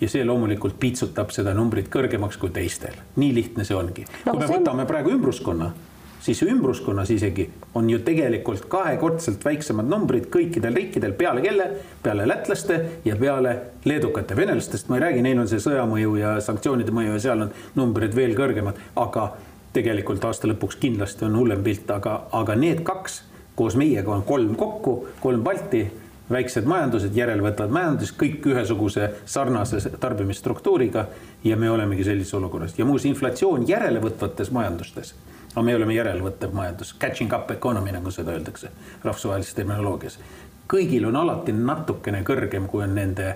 ja 0.00 0.08
see 0.08 0.24
loomulikult 0.24 0.78
piitsutab 0.80 1.32
seda 1.34 1.54
numbrit 1.54 1.88
kõrgemaks 1.90 2.38
kui 2.38 2.50
teistel, 2.54 2.94
nii 3.16 3.34
lihtne 3.34 3.64
see 3.64 3.76
ongi 3.76 4.06
no,. 4.06 4.32
kui 4.32 4.38
me 4.38 4.46
see... 4.46 4.58
võtame 4.58 4.86
praegu 4.86 5.10
ümbruskonna, 5.10 5.72
siis 6.20 6.42
ümbruskonnas 6.42 7.10
isegi 7.10 7.48
on 7.74 7.90
ju 7.90 7.98
tegelikult 8.04 8.66
kahekordselt 8.70 9.44
väiksemad 9.44 9.88
numbrid 9.88 10.28
kõikidel 10.32 10.74
riikidel 10.76 11.14
peale 11.18 11.42
kelle, 11.44 11.68
peale 12.02 12.26
lätlaste 12.28 12.80
ja 13.04 13.16
peale 13.16 13.54
leedukate, 13.84 14.36
venelastest. 14.36 14.88
Ma 14.88 14.98
ei 14.98 15.04
räägi, 15.06 15.22
neil 15.22 15.38
on 15.42 15.48
see 15.50 15.62
sõjamõju 15.62 16.16
ja 16.20 16.34
sanktsioonide 16.44 16.94
mõju 16.94 17.14
ja 17.14 17.22
seal 17.28 17.46
on 17.46 17.54
numbrid 17.78 18.16
veel 18.16 18.34
kõrgemad, 18.38 18.80
aga 18.96 19.30
tegelikult 19.76 20.24
aasta 20.24 20.50
lõpuks 20.50 20.80
kindlasti 20.80 21.26
on 21.28 21.38
hullem 21.38 21.62
pilt, 21.64 21.90
aga, 21.90 22.20
aga 22.32 22.58
need 22.58 22.82
kaks 22.86 23.22
koos 23.58 23.76
meiega 23.78 24.12
on 24.14 24.22
kolm 24.26 24.54
kokku, 24.58 25.00
kolm 25.20 25.42
Balti 25.44 25.86
väiksed 26.30 26.66
majandused, 26.68 27.14
järelevõtvad 27.16 27.72
majandused, 27.72 28.16
kõik 28.20 28.44
ühesuguse 28.52 29.10
sarnase 29.26 29.80
tarbimisstruktuuriga. 30.00 31.06
Ja 31.44 31.56
me 31.56 31.70
olemegi 31.70 32.04
sellises 32.04 32.34
olukorras. 32.34 32.74
Ja 32.78 32.84
muuseas 32.84 33.12
inflatsioon 33.12 33.68
järelevõtvates 33.68 34.50
majandustes, 34.52 35.14
aga 35.58 35.66
me 35.66 35.74
oleme 35.74 35.94
järelevõttev 35.96 36.52
majandus, 36.54 36.94
catching 37.02 37.32
up 37.34 37.50
economy, 37.50 37.90
nagu 37.92 38.10
seda 38.14 38.36
öeldakse 38.36 38.70
rahvusvahelises 39.04 39.58
terminoloogias. 39.58 40.18
kõigil 40.68 41.06
on 41.08 41.16
alati 41.16 41.52
natukene 41.52 42.22
kõrgem, 42.22 42.66
kui 42.68 42.84
on 42.84 42.94
nende 42.94 43.34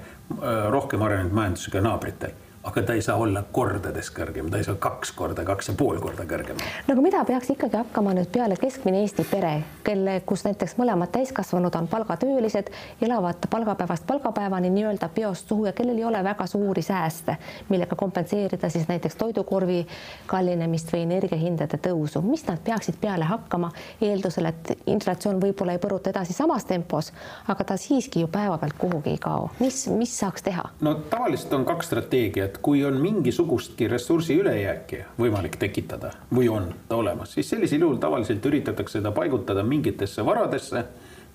rohkem 0.70 1.02
arenenud 1.02 1.32
majandusega 1.32 1.80
naabritel 1.80 2.34
aga 2.64 2.82
ta 2.82 2.92
ei 2.94 3.02
saa 3.02 3.16
olla 3.18 3.42
kordades 3.52 4.10
kõrgem, 4.14 4.46
ta 4.50 4.60
ei 4.60 4.64
saa 4.66 4.78
kaks 4.78 5.12
korda, 5.18 5.44
kaks 5.44 5.68
ja 5.72 5.74
pool 5.78 5.98
korda 6.00 6.24
kõrgem. 6.28 6.60
no 6.86 6.94
aga 6.94 7.02
mida 7.02 7.22
peaks 7.26 7.50
ikkagi 7.50 7.76
hakkama 7.76 8.14
nüüd 8.14 8.30
peale 8.32 8.56
keskmine 8.60 9.00
Eesti 9.02 9.24
pere, 9.30 9.52
kelle, 9.84 10.20
kus 10.26 10.44
näiteks 10.46 10.76
mõlemad 10.78 11.10
täiskasvanud 11.14 11.74
on 11.74 11.88
palgatöölised, 11.90 12.70
elavad 13.02 13.48
palgapäevast 13.50 14.06
palgapäevani 14.06 14.70
nii-öelda 14.70 15.08
peost 15.14 15.48
suhu 15.48 15.66
ja 15.66 15.72
kellel 15.72 15.98
ei 15.98 16.04
ole 16.04 16.22
väga 16.24 16.46
suuri 16.46 16.82
sääste, 16.82 17.36
millega 17.68 17.96
kompenseerida 17.96 18.70
siis 18.70 18.86
näiteks 18.88 19.18
toidukorvi 19.18 19.86
kallinemist 20.26 20.92
või 20.94 21.02
energiahindade 21.08 21.82
tõusu, 21.82 22.22
mis 22.22 22.46
nad 22.46 22.62
peaksid 22.64 23.00
peale 23.02 23.26
hakkama, 23.26 23.72
eeldusel, 24.00 24.46
et 24.52 24.72
inflatsioon 24.86 25.42
võib-olla 25.42 25.74
ei 25.74 25.82
põruta 25.82 26.14
edasi 26.14 26.36
samas 26.36 26.64
tempos, 26.64 27.10
aga 27.48 27.64
ta 27.64 27.76
siiski 27.76 28.22
ju 28.22 28.30
päevapealt 28.30 28.78
kuhugi 28.78 29.16
ei 29.16 29.18
kao, 29.18 29.50
mis, 29.58 29.88
mis 29.90 30.14
saaks 30.18 30.46
teha? 30.46 30.68
no 30.80 30.94
tavaliselt 31.10 31.58
on 31.58 31.66
kaks 31.66 31.90
strateegiat 31.90 32.51
et 32.52 32.58
kui 32.60 32.82
on 32.84 32.98
mingisugustki 33.00 33.86
ressursi 33.88 34.36
ülejääki 34.40 34.98
võimalik 35.16 35.56
tekitada 35.60 36.10
või 36.34 36.50
on 36.52 36.68
ta 36.88 36.98
olemas, 37.00 37.32
siis 37.32 37.48
sellisel 37.48 37.86
juhul 37.86 37.96
tavaliselt 38.02 38.44
üritatakse 38.44 38.98
seda 38.98 39.12
paigutada 39.16 39.64
mingitesse 39.64 40.24
varadesse, 40.26 40.84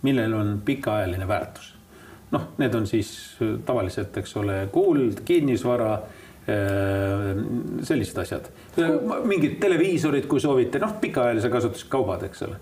millel 0.05 0.35
on 0.37 0.53
pikaajaline 0.65 1.27
väärtus. 1.27 1.73
noh, 2.31 2.49
need 2.59 2.75
on 2.75 2.85
siis 2.87 3.09
tavaliselt, 3.65 4.17
eks 4.19 4.35
ole, 4.37 4.57
kuld, 4.71 5.23
kinnisvara 5.25 5.93
äh, 5.95 7.31
sellised 7.87 8.21
asjad, 8.21 8.51
mingid 9.25 9.57
televiisorid, 9.63 10.27
kui 10.27 10.43
soovite, 10.43 10.79
noh, 10.83 10.99
pikaajalise 11.01 11.49
kasutusega 11.49 11.95
kaubad, 11.97 12.27
eks 12.27 12.45
ole. 12.45 12.61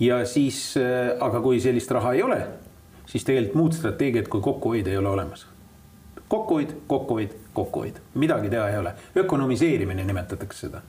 ja 0.00 0.22
siis, 0.28 0.76
äh, 0.78 1.16
aga 1.18 1.42
kui 1.42 1.58
sellist 1.64 1.90
raha 1.90 2.14
ei 2.14 2.22
ole, 2.22 2.40
siis 3.06 3.26
tegelikult 3.26 3.58
muud 3.64 3.78
strateegiat 3.80 4.30
kui 4.30 4.44
kokkuhoid 4.44 4.94
ei 4.94 5.02
ole 5.02 5.10
olemas 5.16 5.46
kokkuhoid, 6.28 6.70
kokkuhoid, 6.86 7.34
kokkuhoid, 7.56 8.02
midagi 8.14 8.50
teha 8.52 8.68
ei 8.70 8.78
ole. 8.78 8.92
ökonomiseerimine 9.16 10.04
nimetatakse 10.04 10.66
seda. 10.66 10.82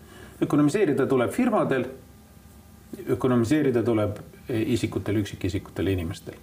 ökonomiseerida 0.44 1.08
tuleb 1.08 1.32
firmadel. 1.32 1.86
ökonomiseerida 3.10 3.84
tuleb 3.84 4.20
isikutel, 4.50 5.24
üksikisikutel, 5.24 5.88
inimestel 5.88 6.36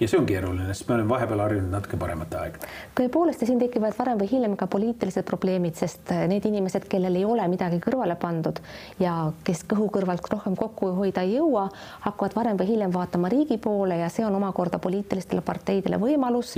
ja 0.00 0.08
see 0.08 0.18
on 0.20 0.26
keeruline, 0.28 0.66
sest 0.72 0.88
me 0.88 0.96
oleme 0.96 1.12
vahepeal 1.12 1.44
harjunud 1.44 1.72
natuke 1.72 1.98
paremate 2.00 2.38
aegadega. 2.38 2.70
tõepoolest 2.98 3.44
ja 3.44 3.50
siin 3.50 3.60
tekivad 3.62 3.96
varem 3.98 4.20
või 4.20 4.30
hiljem 4.30 4.56
ka 4.60 4.68
poliitilised 4.72 5.26
probleemid, 5.28 5.76
sest 5.78 6.12
äh, 6.14 6.24
need 6.30 6.46
inimesed, 6.48 6.88
kellel 6.90 7.16
ei 7.20 7.24
ole 7.28 7.46
midagi 7.52 7.80
kõrvale 7.82 8.16
pandud 8.20 8.60
ja 9.02 9.16
kes 9.44 9.64
kõhu 9.70 9.88
kõrvalt 9.94 10.28
rohkem 10.32 10.56
kokku 10.58 10.92
hoida 10.98 11.24
ei 11.26 11.36
jõua, 11.38 11.68
hakkavad 12.06 12.36
varem 12.38 12.60
või 12.60 12.72
hiljem 12.74 12.94
vaatama 12.94 13.30
riigi 13.32 13.58
poole 13.62 14.00
ja 14.02 14.10
see 14.12 14.26
on 14.26 14.36
omakorda 14.38 14.80
poliitilistele 14.82 15.44
parteidele 15.44 16.00
võimalus. 16.02 16.56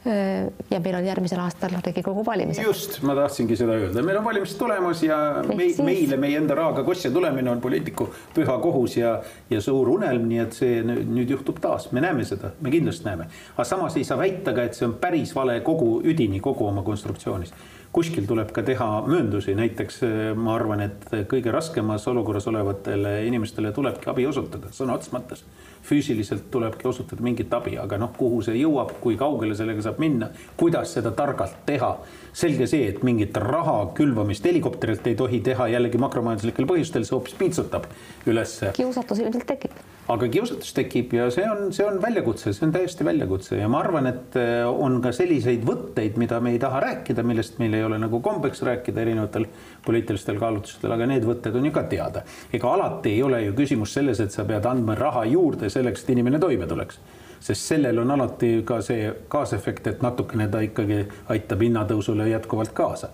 Äh, 0.00 0.48
ja 0.70 0.80
meil 0.80 0.96
on 0.96 1.04
järgmisel 1.04 1.40
aastal 1.42 1.74
Riigikogu 1.84 2.22
valimised. 2.26 2.64
just, 2.64 3.02
ma 3.04 3.12
tahtsingi 3.18 3.56
seda 3.56 3.74
öelda, 3.76 4.00
meil 4.02 4.16
on 4.16 4.24
valimised 4.24 4.56
tulemas 4.56 5.02
ja 5.04 5.18
me, 5.44 5.66
siis... 5.66 5.82
meile 5.84 6.16
meie 6.20 6.38
enda 6.40 6.56
rahaga 6.56 6.84
kostja 6.86 7.10
tulemine 7.12 7.50
on 7.52 7.60
poliitiku 7.60 8.06
püha 8.34 8.56
kohus 8.62 8.96
ja, 8.96 9.18
ja 9.50 9.60
suur 9.60 9.90
unelm, 9.92 10.24
nii 10.30 10.40
et 10.40 10.56
see 10.56 10.80
nüüd 10.86 11.34
juhtub 11.34 11.60
taas, 11.60 11.90
me 11.92 12.00
näeme 12.00 12.24
seda 12.24 12.54
me 12.60 12.70
kindlasti 12.70 13.04
näeme. 13.04 13.26
aga 13.54 13.64
samas 13.64 13.96
ei 13.96 14.04
saa 14.04 14.18
väita 14.18 14.54
ka, 14.54 14.64
et 14.64 14.78
see 14.78 14.86
on 14.88 14.96
päris 15.00 15.34
vale 15.34 15.60
kogu 15.60 16.00
üdini, 16.04 16.40
kogu 16.40 16.66
oma 16.66 16.82
konstruktsioonis. 16.82 17.54
kuskil 17.92 18.26
tuleb 18.26 18.52
ka 18.52 18.62
teha 18.62 18.90
mööndusi, 19.06 19.54
näiteks 19.54 20.02
eh, 20.02 20.20
ma 20.36 20.54
arvan, 20.54 20.80
et 20.80 21.10
kõige 21.30 21.52
raskemas 21.52 22.06
olukorras 22.08 22.46
olevatele 22.46 23.24
inimestele 23.26 23.72
tulebki 23.72 24.10
abi 24.10 24.26
osutada 24.26 24.70
sõna 24.72 24.94
otseses 24.94 25.14
mõttes 25.14 25.44
füüsiliselt 25.82 26.50
tulebki 26.50 26.88
osutada 26.88 27.22
mingit 27.22 27.52
abi, 27.54 27.76
aga 27.80 27.98
noh, 27.98 28.12
kuhu 28.16 28.42
see 28.44 28.58
jõuab, 28.60 28.96
kui 29.00 29.16
kaugele 29.20 29.56
sellega 29.56 29.82
saab 29.84 30.00
minna, 30.02 30.28
kuidas 30.56 30.94
seda 30.96 31.12
targalt 31.16 31.62
teha. 31.66 31.94
Selge 32.32 32.66
see, 32.70 32.88
et 32.90 33.00
mingit 33.06 33.36
raha 33.42 33.90
külvamist 33.96 34.44
helikopterilt 34.46 35.06
ei 35.10 35.16
tohi 35.18 35.40
teha 35.44 35.68
jällegi 35.72 36.00
makromajanduslikel 36.00 36.68
põhjustel, 36.68 37.06
see 37.06 37.16
hoopis 37.16 37.36
piitsutab 37.38 37.88
ülesse. 38.30 38.72
kiusatus 38.76 39.22
ilmselt 39.24 39.46
tekib. 39.48 39.78
aga 40.10 40.28
kiusatus 40.28 40.72
tekib 40.76 41.14
ja 41.14 41.28
see 41.34 41.46
on, 41.50 41.72
see 41.74 41.86
on 41.86 42.00
väljakutse, 42.02 42.52
see 42.56 42.66
on 42.66 42.74
täiesti 42.74 43.06
väljakutse 43.06 43.58
ja 43.60 43.68
ma 43.70 43.82
arvan, 43.84 44.10
et 44.10 44.38
äh, 44.38 44.66
on 44.68 45.00
ka 45.02 45.12
selliseid 45.16 45.64
võtteid, 45.66 46.18
mida 46.22 46.40
me 46.40 46.54
ei 46.54 46.60
taha 46.62 46.82
rääkida, 46.86 47.24
millest 47.26 47.58
meil 47.62 47.74
ei 47.78 47.86
ole 47.86 47.98
nagu 48.02 48.22
kombeks 48.24 48.62
rääkida 48.66 49.04
erinevatel 49.04 49.48
poliitilistel 49.86 50.38
kaalutlustel, 50.42 50.92
aga 50.94 51.08
need 51.10 51.26
võtted 51.26 51.56
on 51.56 51.66
ju 51.70 51.74
ka 51.74 51.86
teada. 51.90 52.24
ega 52.52 52.74
alati 52.74 53.14
ei 53.16 53.22
ole 53.26 53.42
ju 53.46 53.56
küsimus 53.58 53.94
selles, 53.98 54.20
et 54.20 54.34
sa 54.34 54.46
pead 54.46 54.66
andma 54.70 54.94
raha 54.98 55.24
juurde 55.30 55.70
selleks, 55.70 56.04
et 56.04 56.14
inimene 56.16 56.38
toime 56.42 56.66
tuleks. 56.70 57.00
Sest 57.40 57.72
sellel 57.72 57.98
on 57.98 58.10
alati 58.10 58.62
ka 58.64 58.80
see 58.84 59.10
kaasefekt, 59.28 59.86
et 59.86 60.02
natukene 60.02 60.48
ta 60.48 60.60
ikkagi 60.64 61.06
aitab 61.28 61.62
hinnatõusule 61.66 62.28
jätkuvalt 62.28 62.72
kaasa. 62.72 63.08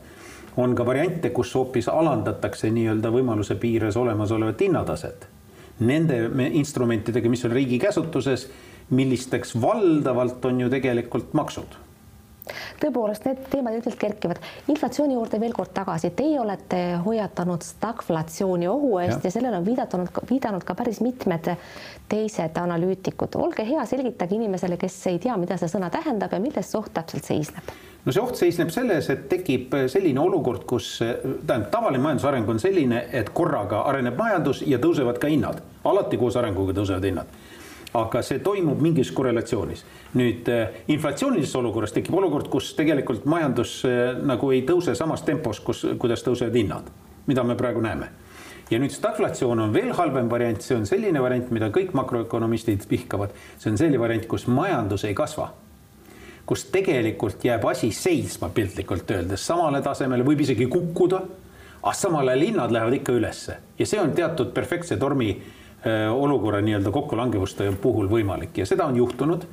on 0.57 0.75
ka 0.75 0.87
variante, 0.87 1.31
kus 1.31 1.55
hoopis 1.55 1.89
alandatakse 1.89 2.71
nii-öelda 2.71 3.11
võimaluse 3.13 3.55
piires 3.61 3.97
olemasolevat 3.97 4.61
hinnataset. 4.61 5.27
Nende 5.81 6.31
instrumentidega, 6.53 7.29
mis 7.29 7.45
on 7.45 7.53
riigi 7.53 7.79
käsutuses, 7.79 8.49
millisteks 8.91 9.61
valdavalt 9.61 10.45
on 10.45 10.61
ju 10.61 10.71
tegelikult 10.71 11.35
maksud 11.35 11.77
tõepoolest, 12.81 13.27
need 13.27 13.43
teemad 13.51 13.77
ilmselt 13.77 13.99
kerkivad. 14.01 14.41
inflatsiooni 14.69 15.15
juurde 15.15 15.41
veel 15.41 15.55
kord 15.57 15.73
tagasi, 15.75 16.11
teie 16.17 16.41
olete 16.41 16.81
hoiatanud 17.05 17.63
stagflatsiooni 17.63 18.69
ohu 18.69 18.99
eest 18.99 19.19
ja, 19.19 19.29
ja 19.29 19.35
sellele 19.35 19.61
on 19.61 19.67
viidanud, 19.67 20.23
viidanud 20.31 20.65
ka 20.65 20.75
päris 20.75 21.01
mitmed 21.01 21.51
teised 22.09 22.59
analüütikud. 22.63 23.35
olge 23.35 23.67
hea, 23.67 23.85
selgitage 23.87 24.35
inimesele, 24.35 24.77
kes 24.77 25.01
ei 25.13 25.19
tea, 25.19 25.37
mida 25.37 25.59
see 25.61 25.71
sõna 25.73 25.91
tähendab 25.91 26.33
ja 26.33 26.41
milles 26.41 26.71
see 26.71 26.79
oht 26.79 26.93
täpselt 26.95 27.25
seisneb. 27.25 27.75
No 28.07 28.15
see 28.15 28.23
oht 28.23 28.39
seisneb 28.39 28.71
selles, 28.71 29.09
et 29.11 29.27
tekib 29.29 29.75
selline 29.91 30.21
olukord, 30.23 30.63
kus 30.71 31.01
tähendab, 31.01 31.71
tavaline 31.73 32.03
majandusareng 32.05 32.49
on 32.49 32.63
selline, 32.63 33.03
et 33.13 33.33
korraga 33.35 33.83
areneb 33.91 34.19
majandus 34.19 34.63
ja 34.67 34.79
tõusevad 34.79 35.19
ka 35.19 35.31
hinnad, 35.33 35.63
alati 35.85 36.19
koos 36.21 36.39
arenguga 36.39 36.77
tõusevad 36.77 37.11
hinnad 37.11 37.39
aga 38.01 38.23
see 38.23 38.39
toimub 38.45 38.81
mingis 38.83 39.11
korrelatsioonis. 39.15 39.85
nüüd 40.15 40.49
äh, 40.49 40.83
inflatsioonilises 40.89 41.57
olukorras 41.57 41.93
tekib 41.93 42.15
olukord, 42.15 42.49
kus 42.53 42.75
tegelikult 42.77 43.25
majandus 43.25 43.83
äh, 43.85 44.15
nagu 44.23 44.53
ei 44.53 44.63
tõuse 44.69 44.95
samas 44.95 45.23
tempos, 45.27 45.61
kus, 45.61 45.87
kuidas 45.99 46.25
tõusevad 46.27 46.57
hinnad, 46.57 46.95
mida 47.27 47.45
me 47.45 47.57
praegu 47.57 47.81
näeme 47.81 48.13
ja 48.71 48.81
nüüd 48.83 48.95
stagflatsioon 48.95 49.61
on 49.63 49.75
veel 49.75 49.93
halvem 49.95 50.31
variant, 50.31 50.63
see 50.63 50.77
on 50.77 50.87
selline 50.89 51.23
variant, 51.23 51.51
mida 51.55 51.69
kõik 51.75 51.93
makroökonomistid 51.95 52.87
vihkavad. 52.91 53.35
see 53.59 53.71
on 53.71 53.79
selline 53.79 54.01
variant, 54.01 54.27
kus 54.27 54.47
majandus 54.47 55.05
ei 55.05 55.15
kasva. 55.15 55.53
kus 56.47 56.65
tegelikult 56.71 57.45
jääb 57.45 57.65
asi 57.67 57.91
seisma 57.93 58.49
piltlikult 58.49 59.11
öeldes 59.11 59.47
samale 59.47 59.83
tasemele, 59.83 60.25
võib 60.25 60.41
isegi 60.41 60.67
kukkuda. 60.67 61.23
aga 61.83 61.95
samal 61.95 62.29
ajal 62.29 62.41
hinnad 62.41 62.73
lähevad 62.73 62.95
ikka 62.95 63.13
ülesse 63.13 63.57
ja 63.79 63.87
see 63.87 64.01
on 64.01 64.13
teatud 64.13 64.53
perfektse 64.55 64.97
tormi 64.97 65.43
olukorra 66.11 66.61
nii-öelda 66.65 66.91
kokkulangevuste 66.91 67.69
puhul 67.83 68.09
võimalik 68.11 68.59
ja 68.59 68.67
seda 68.67 68.87
on 68.89 68.97
juhtunud. 68.97 69.47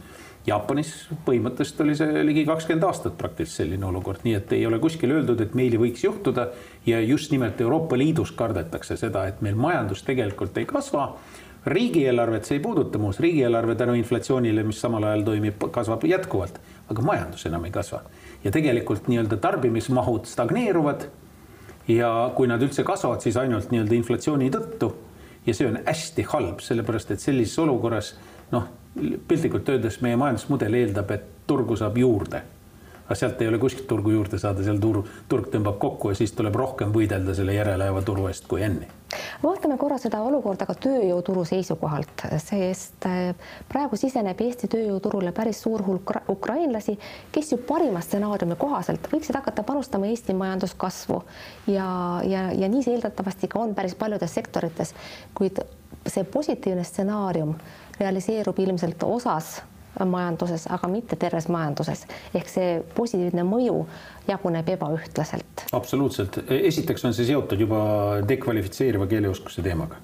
Jaapanis 0.44 0.90
põhimõtteliselt 1.24 1.82
oli 1.86 1.94
see 1.96 2.24
ligi 2.28 2.42
kakskümmend 2.44 2.84
aastat 2.84 3.14
praktiliselt 3.16 3.62
selline 3.62 3.86
olukord, 3.88 4.26
nii 4.26 4.34
et 4.36 4.52
ei 4.58 4.66
ole 4.68 4.80
kuskil 4.84 5.14
öeldud, 5.16 5.40
et 5.40 5.54
meil 5.56 5.72
ei 5.72 5.80
võiks 5.80 6.04
juhtuda. 6.04 6.50
ja 6.86 7.00
just 7.00 7.32
nimelt 7.32 7.62
Euroopa 7.62 7.98
Liidus 7.98 8.32
kardetakse 8.32 8.98
seda, 8.98 9.28
et 9.28 9.42
meil 9.42 9.56
majandus 9.56 10.04
tegelikult 10.04 10.58
ei 10.58 10.66
kasva. 10.66 11.16
riigieelarvet 11.66 12.46
see 12.46 12.58
ei 12.58 12.64
puuduta 12.64 13.00
muuseas, 13.00 13.22
riigieelarve 13.22 13.76
tänu 13.76 13.94
inflatsioonile, 13.94 14.64
mis 14.64 14.82
samal 14.82 15.04
ajal 15.04 15.24
toimib, 15.24 15.64
kasvab 15.72 16.04
jätkuvalt, 16.04 16.60
aga 16.90 17.02
majandus 17.02 17.46
enam 17.46 17.66
ei 17.66 17.72
kasva. 17.72 18.02
ja 18.44 18.52
tegelikult 18.52 19.08
nii-öelda 19.08 19.38
tarbimismahud 19.38 20.26
stagneeruvad. 20.26 21.08
ja 21.88 22.32
kui 22.36 22.48
nad 22.48 22.62
üldse 22.62 22.84
kasvavad, 22.84 23.22
siis 23.22 23.38
ainult 23.38 23.72
nii-öelda 23.72 23.96
inflatsiooni 23.96 24.52
tõttu 24.52 24.94
ja 25.46 25.54
see 25.54 25.68
on 25.68 25.80
hästi 25.86 26.26
halb, 26.34 26.64
sellepärast 26.64 27.12
et 27.12 27.24
sellises 27.24 27.60
olukorras 27.60 28.16
noh, 28.52 28.68
piltlikult 29.28 29.70
öeldes 29.70 30.02
meie 30.06 30.18
majandusmudel 30.20 30.82
eeldab, 30.82 31.12
et 31.12 31.30
turgu 31.48 31.76
saab 31.80 31.98
juurde 31.98 32.44
aga 33.06 33.16
sealt 33.20 33.42
ei 33.42 33.48
ole 33.52 33.60
kuskilt 33.60 33.88
turgu 33.88 34.14
juurde 34.14 34.40
saada, 34.40 34.64
seal 34.64 34.80
turg, 34.82 35.08
turg 35.30 35.50
tõmbab 35.52 35.80
kokku 35.82 36.14
ja 36.14 36.18
siis 36.18 36.32
tuleb 36.38 36.56
rohkem 36.56 36.94
võidelda 36.96 37.36
selle 37.36 37.56
järelejääva 37.58 38.02
turu 38.08 38.30
eest 38.30 38.48
kui 38.48 38.64
enne. 38.64 38.88
Vaatame 39.44 39.78
korra 39.82 39.98
seda 40.02 40.22
olukorda 40.26 40.68
ka 40.70 40.76
tööjõuturu 40.86 41.46
seisukohalt, 41.48 42.26
sest 42.44 43.08
äh, 43.10 43.34
praegu 43.72 44.00
siseneb 44.00 44.40
Eesti 44.46 44.70
tööjõuturule 44.72 45.34
päris 45.36 45.62
suur 45.64 45.84
hulk 45.86 46.16
ukrainlasi, 46.32 46.98
kes 47.32 47.54
ju 47.54 47.60
parima 47.68 48.02
stsenaariumi 48.04 48.58
kohaselt 48.60 49.10
võiksid 49.12 49.38
hakata 49.40 49.66
panustama 49.68 50.10
Eesti 50.12 50.36
majanduskasvu. 50.38 51.22
Ja, 51.68 51.88
ja, 52.28 52.50
ja 52.52 52.70
nii 52.70 52.84
see 52.84 52.98
eeldatavasti 52.98 53.52
ka 53.52 53.62
on 53.64 53.76
päris 53.76 53.96
paljudes 53.96 54.34
sektorites, 54.36 54.94
kuid 55.38 55.62
see 56.08 56.24
positiivne 56.24 56.84
stsenaarium 56.84 57.54
realiseerub 58.00 58.60
ilmselt 58.60 59.04
osas 59.08 59.62
majanduses, 60.06 60.68
aga 60.70 60.88
mitte 60.88 61.16
terves 61.16 61.48
majanduses. 61.48 62.06
ehk 62.36 62.50
see 62.50 62.84
positiivne 62.96 63.44
mõju 63.48 63.86
jaguneb 64.28 64.70
ebaühtlaselt. 64.76 65.68
absoluutselt, 65.72 66.40
esiteks 66.50 67.06
on 67.06 67.14
see 67.14 67.26
seotud 67.26 67.60
juba 67.60 67.84
dekvalifitseeriva 68.28 69.08
keeleoskuse 69.08 69.62
teemaga. 69.62 69.96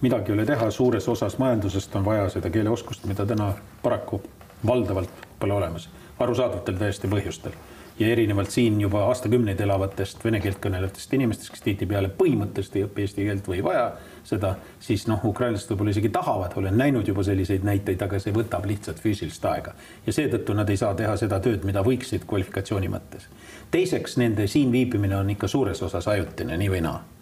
midagi 0.00 0.32
ei 0.32 0.38
ole 0.38 0.46
teha, 0.46 0.70
suures 0.70 1.08
osas 1.08 1.38
majandusest 1.38 1.96
on 1.96 2.04
vaja 2.04 2.28
seda 2.28 2.50
keeleoskust, 2.50 3.06
mida 3.06 3.26
täna 3.26 3.52
paraku 3.82 4.20
valdavalt 4.66 5.25
pole 5.38 5.54
olemas, 5.54 5.88
arusaadavatel 6.18 6.78
täiesti 6.80 7.08
põhjustel. 7.08 7.56
Ja 7.98 8.10
erinevalt 8.12 8.50
siin 8.52 8.80
juba 8.80 9.06
aastakümneid 9.08 9.60
elavatest 9.64 10.24
vene 10.24 10.36
keelt 10.44 10.58
kõnelevatest 10.60 11.14
inimestest, 11.16 11.54
kes 11.54 11.64
tihtipeale 11.64 12.10
põhimõtteliselt 12.18 12.76
ei 12.76 12.84
õpi 12.84 13.06
eesti 13.06 13.24
keelt 13.24 13.48
või 13.48 13.56
ei 13.56 13.64
vaja 13.64 13.86
seda, 14.24 14.50
siis 14.84 15.06
noh, 15.08 15.24
ukrainlased 15.24 15.72
võib-olla 15.72 15.94
isegi 15.94 16.12
tahavad, 16.12 16.58
olen 16.60 16.76
näinud 16.76 17.08
juba 17.08 17.24
selliseid 17.24 17.64
näiteid, 17.64 18.04
aga 18.04 18.20
see 18.20 18.36
võtab 18.36 18.68
lihtsalt 18.68 19.00
füüsilist 19.00 19.48
aega. 19.48 19.72
Ja 20.06 20.12
seetõttu 20.12 20.52
nad 20.60 20.68
ei 20.68 20.76
saa 20.76 20.92
teha 20.94 21.16
seda 21.16 21.40
tööd, 21.40 21.64
mida 21.64 21.80
võiksid 21.80 22.28
kvalifikatsiooni 22.28 22.92
mõttes. 22.92 23.30
teiseks, 23.70 24.20
nende 24.20 24.46
siin 24.46 24.72
viibimine 24.72 25.16
on 25.16 25.30
ikka 25.30 25.48
suures 25.48 25.82
osas 25.82 26.08
ajutine, 26.08 26.56
nii 26.56 26.74
või 26.76 26.84
naa 26.84 27.15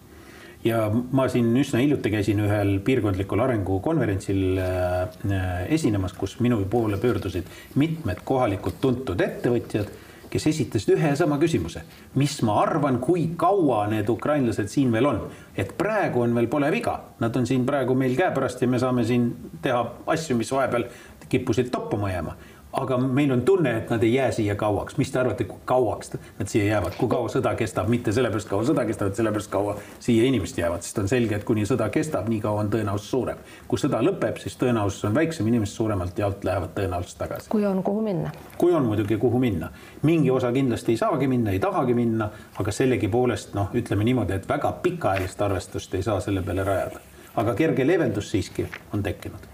ja 0.64 0.86
ma 0.88 1.26
siin 1.28 1.52
üsna 1.60 1.82
hiljuti 1.82 2.12
käisin 2.12 2.40
ühel 2.44 2.78
piirkondlikul 2.84 3.42
arengukonverentsil 3.44 4.60
äh, 4.62 5.66
esinemas, 5.74 6.16
kus 6.16 6.38
minu 6.44 6.62
poole 6.70 6.98
pöördusid 7.00 7.50
mitmed 7.80 8.24
kohalikud 8.24 8.80
tuntud 8.80 9.20
ettevõtjad 9.20 9.92
kes 10.34 10.48
esitasid 10.50 10.96
ühe 10.96 11.12
ja 11.12 11.16
sama 11.18 11.36
küsimuse. 11.38 11.84
mis 12.18 12.40
ma 12.42 12.56
arvan, 12.64 12.98
kui 12.98 13.28
kaua 13.38 13.84
need 13.90 14.08
ukrainlased 14.10 14.70
siin 14.72 14.90
veel 14.92 15.06
on? 15.06 15.20
et 15.56 15.76
praegu 15.78 16.24
on 16.24 16.34
veel, 16.34 16.48
pole 16.50 16.70
viga, 16.74 16.96
nad 17.22 17.36
on 17.36 17.46
siin 17.46 17.66
praegu 17.66 17.94
meil 17.94 18.16
käepärast 18.18 18.62
ja 18.62 18.68
me 18.68 18.80
saame 18.82 19.04
siin 19.06 19.30
teha 19.62 19.84
asju, 20.16 20.36
mis 20.36 20.50
vahepeal 20.50 20.88
kippusid 21.28 21.70
toppama 21.70 22.10
jääma 22.10 22.34
aga 22.74 22.98
meil 22.98 23.32
on 23.32 23.42
tunne, 23.42 23.70
et 23.78 23.90
nad 23.90 24.02
ei 24.02 24.14
jää 24.14 24.30
siia 24.32 24.54
kauaks. 24.56 24.96
mis 24.96 25.10
te 25.12 25.18
arvate, 25.18 25.44
kui 25.44 25.58
kauaks 25.64 26.12
nad 26.38 26.48
siia 26.50 26.64
jäävad, 26.64 26.96
kui 26.98 27.08
kaua 27.08 27.28
sõda 27.28 27.54
kestab, 27.58 27.88
mitte 27.88 28.12
sellepärast 28.12 28.48
kaua 28.50 28.66
sõda 28.66 28.84
kestab, 28.86 29.12
et 29.12 29.20
sellepärast 29.20 29.50
kaua 29.50 29.76
siia 30.02 30.24
inimesed 30.28 30.58
jäävad, 30.58 30.82
sest 30.82 30.98
on 30.98 31.08
selge, 31.08 31.36
et 31.36 31.44
kuni 31.44 31.66
sõda 31.68 31.88
kestab, 31.94 32.28
nii 32.28 32.40
kaua 32.42 32.64
on 32.64 32.72
tõenäosus 32.72 33.10
suurem. 33.14 33.38
kui 33.68 33.78
sõda 33.78 34.02
lõpeb, 34.02 34.40
siis 34.42 34.58
tõenäosus 34.60 35.06
on 35.08 35.14
väiksem, 35.14 35.46
inimesed 35.46 35.74
suuremalt 35.74 36.18
jaolt 36.18 36.44
lähevad 36.44 36.74
tõenäoliselt 36.74 37.18
tagasi. 37.18 37.48
kui 37.48 37.66
on, 37.66 37.82
kuhu 37.82 38.02
minna? 38.02 38.30
kui 38.58 38.74
on 38.74 38.84
muidugi, 38.90 39.16
kuhu 39.16 39.38
minna. 39.38 39.70
mingi 40.02 40.30
osa 40.30 40.52
kindlasti 40.52 40.92
ei 40.92 40.96
saagi 40.96 41.28
minna, 41.28 41.50
ei 41.50 41.58
tahagi 41.58 41.94
minna, 41.94 42.30
aga 42.58 42.72
sellegipoolest 42.72 43.54
noh, 43.54 43.70
ütleme 43.74 44.04
niimoodi, 44.04 44.32
et 44.32 44.48
väga 44.48 44.72
pikaajalist 44.82 45.42
arvestust 45.42 45.94
ei 45.94 46.02
saa 46.02 46.20
selle 46.20 46.42
peale 46.42 46.64
rajada. 46.64 47.00
aga 47.36 47.54
kerge 47.54 47.86
leevendus 47.86 48.30
siiski 48.30 48.66
on 48.92 49.02
tekkinud 49.02 49.53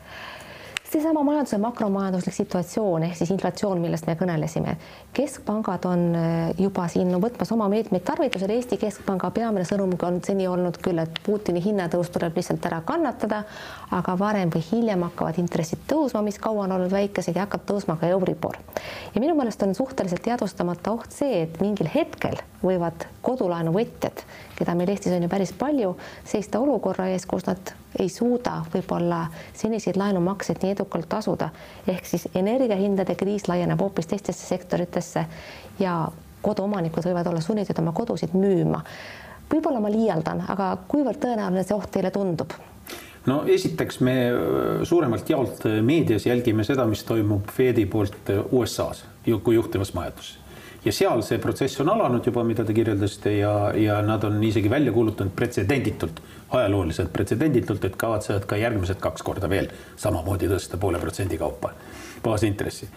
seesama 0.90 1.22
majanduse 1.22 1.58
makromajanduslik 1.62 2.34
situatsioon 2.34 3.04
ehk 3.06 3.18
siis 3.18 3.30
inflatsioon, 3.30 3.78
millest 3.82 4.08
me 4.08 4.16
kõnelesime. 4.18 4.74
keskpangad 5.14 5.86
on 5.86 6.02
äh, 6.18 6.50
juba 6.58 6.88
siin 6.90 7.14
võtmas 7.22 7.52
oma 7.54 7.68
meetmeid 7.70 8.02
tarvitusele. 8.06 8.56
Eesti 8.58 8.78
Keskpanga 8.80 9.30
peamine 9.34 9.64
sõnum 9.68 9.94
on 10.06 10.20
seni 10.26 10.48
olnud 10.50 10.80
küll, 10.82 10.98
et 10.98 11.22
Putini 11.26 11.62
hinnatõus 11.62 12.10
tuleb 12.10 12.36
lihtsalt 12.36 12.66
ära 12.66 12.80
kannatada, 12.86 13.44
aga 13.94 14.18
varem 14.18 14.50
või 14.50 14.64
hiljem 14.72 15.06
hakkavad 15.06 15.38
intressid 15.38 15.86
tõusma, 15.90 16.24
mis 16.26 16.38
kaua 16.42 16.66
on 16.66 16.78
olnud 16.78 16.94
väikesed 16.94 17.38
ja 17.38 17.46
hakkab 17.46 17.68
tõusma 17.70 17.98
ka 18.00 18.10
Euribor. 18.10 18.58
ja 19.14 19.20
minu 19.20 19.36
meelest 19.38 19.62
on 19.62 19.74
suhteliselt 19.74 20.26
teadvustamata 20.26 20.92
oht 20.92 21.12
see, 21.14 21.44
et 21.44 21.60
mingil 21.62 21.90
hetkel 21.94 22.40
võivad 22.62 23.06
kodulaenuvõtjad, 23.24 24.22
keda 24.58 24.74
meil 24.76 24.92
Eestis 24.92 25.14
on 25.16 25.24
ju 25.24 25.28
päris 25.32 25.52
palju, 25.56 25.94
seista 26.28 26.60
olukorra 26.60 27.08
ees, 27.12 27.26
kus 27.26 27.46
nad 27.48 27.72
ei 27.98 28.08
suuda 28.12 28.60
võib-olla 28.72 29.24
seniseid 29.56 29.96
laenumakseid 29.96 30.62
nii 30.62 30.74
edukalt 30.76 31.08
tasuda. 31.08 31.50
ehk 31.88 32.06
siis 32.06 32.28
energiahindade 32.34 33.14
kriis 33.14 33.48
laieneb 33.48 33.80
hoopis 33.80 34.06
teistesse 34.06 34.46
sektoritesse 34.46 35.24
ja 35.78 36.08
koduomanikud 36.42 37.04
võivad 37.04 37.26
olla 37.26 37.40
sunnitud 37.40 37.78
oma 37.78 37.92
kodusid 37.92 38.34
müüma. 38.34 38.82
võib-olla 39.52 39.80
ma 39.80 39.90
liialdan, 39.90 40.44
aga 40.48 40.76
kuivõrd 40.88 41.18
tõenäoline 41.24 41.64
see 41.64 41.76
oht 41.76 41.90
teile 41.90 42.10
tundub? 42.10 42.52
no 43.26 43.42
esiteks 43.46 44.00
me 44.00 44.16
äh, 44.28 44.84
suuremalt 44.84 45.30
jaolt 45.30 45.64
meedias 45.82 46.26
jälgime 46.26 46.64
seda, 46.64 46.86
mis 46.86 47.04
toimub 47.04 47.48
Fedi 47.50 47.86
poolt 47.86 48.30
äh, 48.30 48.44
USA-s 48.52 49.04
kui 49.42 49.54
juhtivas 49.54 49.94
majanduses 49.94 50.38
ja 50.84 50.92
seal 50.92 51.22
see 51.22 51.38
protsess 51.38 51.80
on 51.80 51.92
alanud 51.92 52.26
juba, 52.26 52.44
mida 52.44 52.64
te 52.64 52.74
kirjeldasite 52.76 53.36
ja, 53.36 53.54
ja 53.76 54.00
nad 54.02 54.24
on 54.24 54.42
isegi 54.44 54.70
välja 54.70 54.92
kuulutanud 54.92 55.32
pretsedenditult, 55.36 56.22
ajalooliselt 56.50 57.12
pretsedenditult, 57.12 57.84
et 57.84 57.96
kavatsevad 58.00 58.46
ka 58.48 58.56
järgmised 58.56 59.00
kaks 59.00 59.22
korda 59.22 59.48
veel 59.50 59.68
samamoodi 59.96 60.48
tõsta 60.48 60.80
poole 60.80 60.98
protsendi 61.02 61.38
kaupa 61.38 61.74
baasintressi 62.24 62.88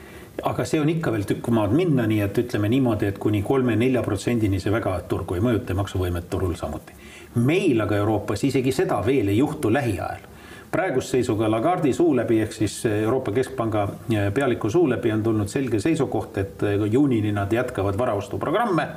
aga 0.42 0.66
see 0.66 0.82
on 0.82 0.90
ikka 0.90 1.12
veel 1.14 1.26
tükk 1.30 1.50
maad 1.54 1.74
minna, 1.78 2.08
nii 2.10 2.22
et 2.26 2.38
ütleme 2.42 2.70
niimoodi, 2.72 3.12
et 3.12 3.20
kuni 3.22 3.44
kolme-nelja 3.46 4.02
protsendini 4.06 4.60
see 4.60 4.74
väga 4.74 4.96
turgu 5.10 5.38
ei 5.38 5.44
mõjuta 5.46 5.76
ja 5.76 5.80
maksuvõimet 5.82 6.30
turul 6.30 6.56
samuti. 6.58 6.94
meil 7.36 7.82
aga 7.82 7.98
Euroopas 7.98 8.44
isegi 8.44 8.72
seda 8.72 9.02
veel 9.06 9.30
ei 9.30 9.38
juhtu 9.38 9.74
lähiajal 9.74 10.33
praeguse 10.74 11.18
seisuga 11.18 11.52
Lagardi 11.52 11.94
suu 11.94 12.16
läbi 12.18 12.40
ehk 12.42 12.54
siis 12.56 12.80
Euroopa 12.90 13.32
Keskpanga 13.32 13.84
eh, 13.86 14.30
pealiku 14.34 14.70
suu 14.74 14.88
läbi 14.90 15.12
on 15.14 15.24
tulnud 15.24 15.52
selge 15.52 15.80
seisukoht, 15.80 16.38
et 16.42 16.64
eh, 16.64 16.86
juunini 16.92 17.32
nad 17.32 17.54
jätkavad 17.54 17.98
varaostuprogramme 17.98 18.88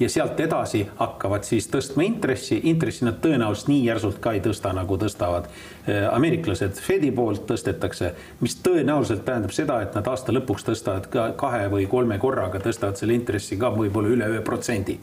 ja 0.00 0.08
sealt 0.12 0.40
edasi 0.40 0.82
hakkavad 0.98 1.46
siis 1.48 1.68
tõstma 1.72 2.04
intressi, 2.04 2.60
intressi 2.68 3.06
nad 3.08 3.20
tõenäoliselt 3.24 3.70
nii 3.72 3.86
järsult 3.86 4.18
ka 4.20 4.34
ei 4.36 4.42
tõsta, 4.44 4.74
nagu 4.76 4.98
tõstavad 5.00 5.48
eh, 5.48 6.04
ameeriklased. 6.10 6.76
Fedi 6.84 7.12
poolt 7.16 7.46
tõstetakse, 7.48 8.12
mis 8.44 8.58
tõenäoliselt 8.60 9.24
tähendab 9.24 9.56
seda, 9.56 9.80
et 9.86 9.96
nad 9.96 10.12
aasta 10.12 10.36
lõpuks 10.36 10.68
tõstavad 10.68 11.08
ka 11.12 11.30
kahe 11.40 11.64
või 11.72 11.88
kolme 11.88 12.20
korraga, 12.20 12.60
tõstavad 12.60 13.00
selle 13.00 13.16
intressi 13.16 13.56
ka 13.60 13.72
võib-olla 13.72 14.12
üle 14.18 14.28
ühe 14.34 14.44
protsendi 14.44 14.98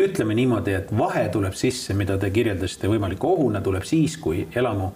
ütleme 0.00 0.32
niimoodi, 0.32 0.72
et 0.72 0.92
vahe 0.96 1.26
tuleb 1.32 1.52
sisse, 1.58 1.92
mida 1.92 2.14
te 2.16 2.30
kirjeldasite 2.32 2.88
võimaliku 2.88 3.34
ohuna, 3.34 3.60
tuleb 3.60 3.84
siis, 3.84 4.14
kui 4.16 4.46
elamu 4.56 4.94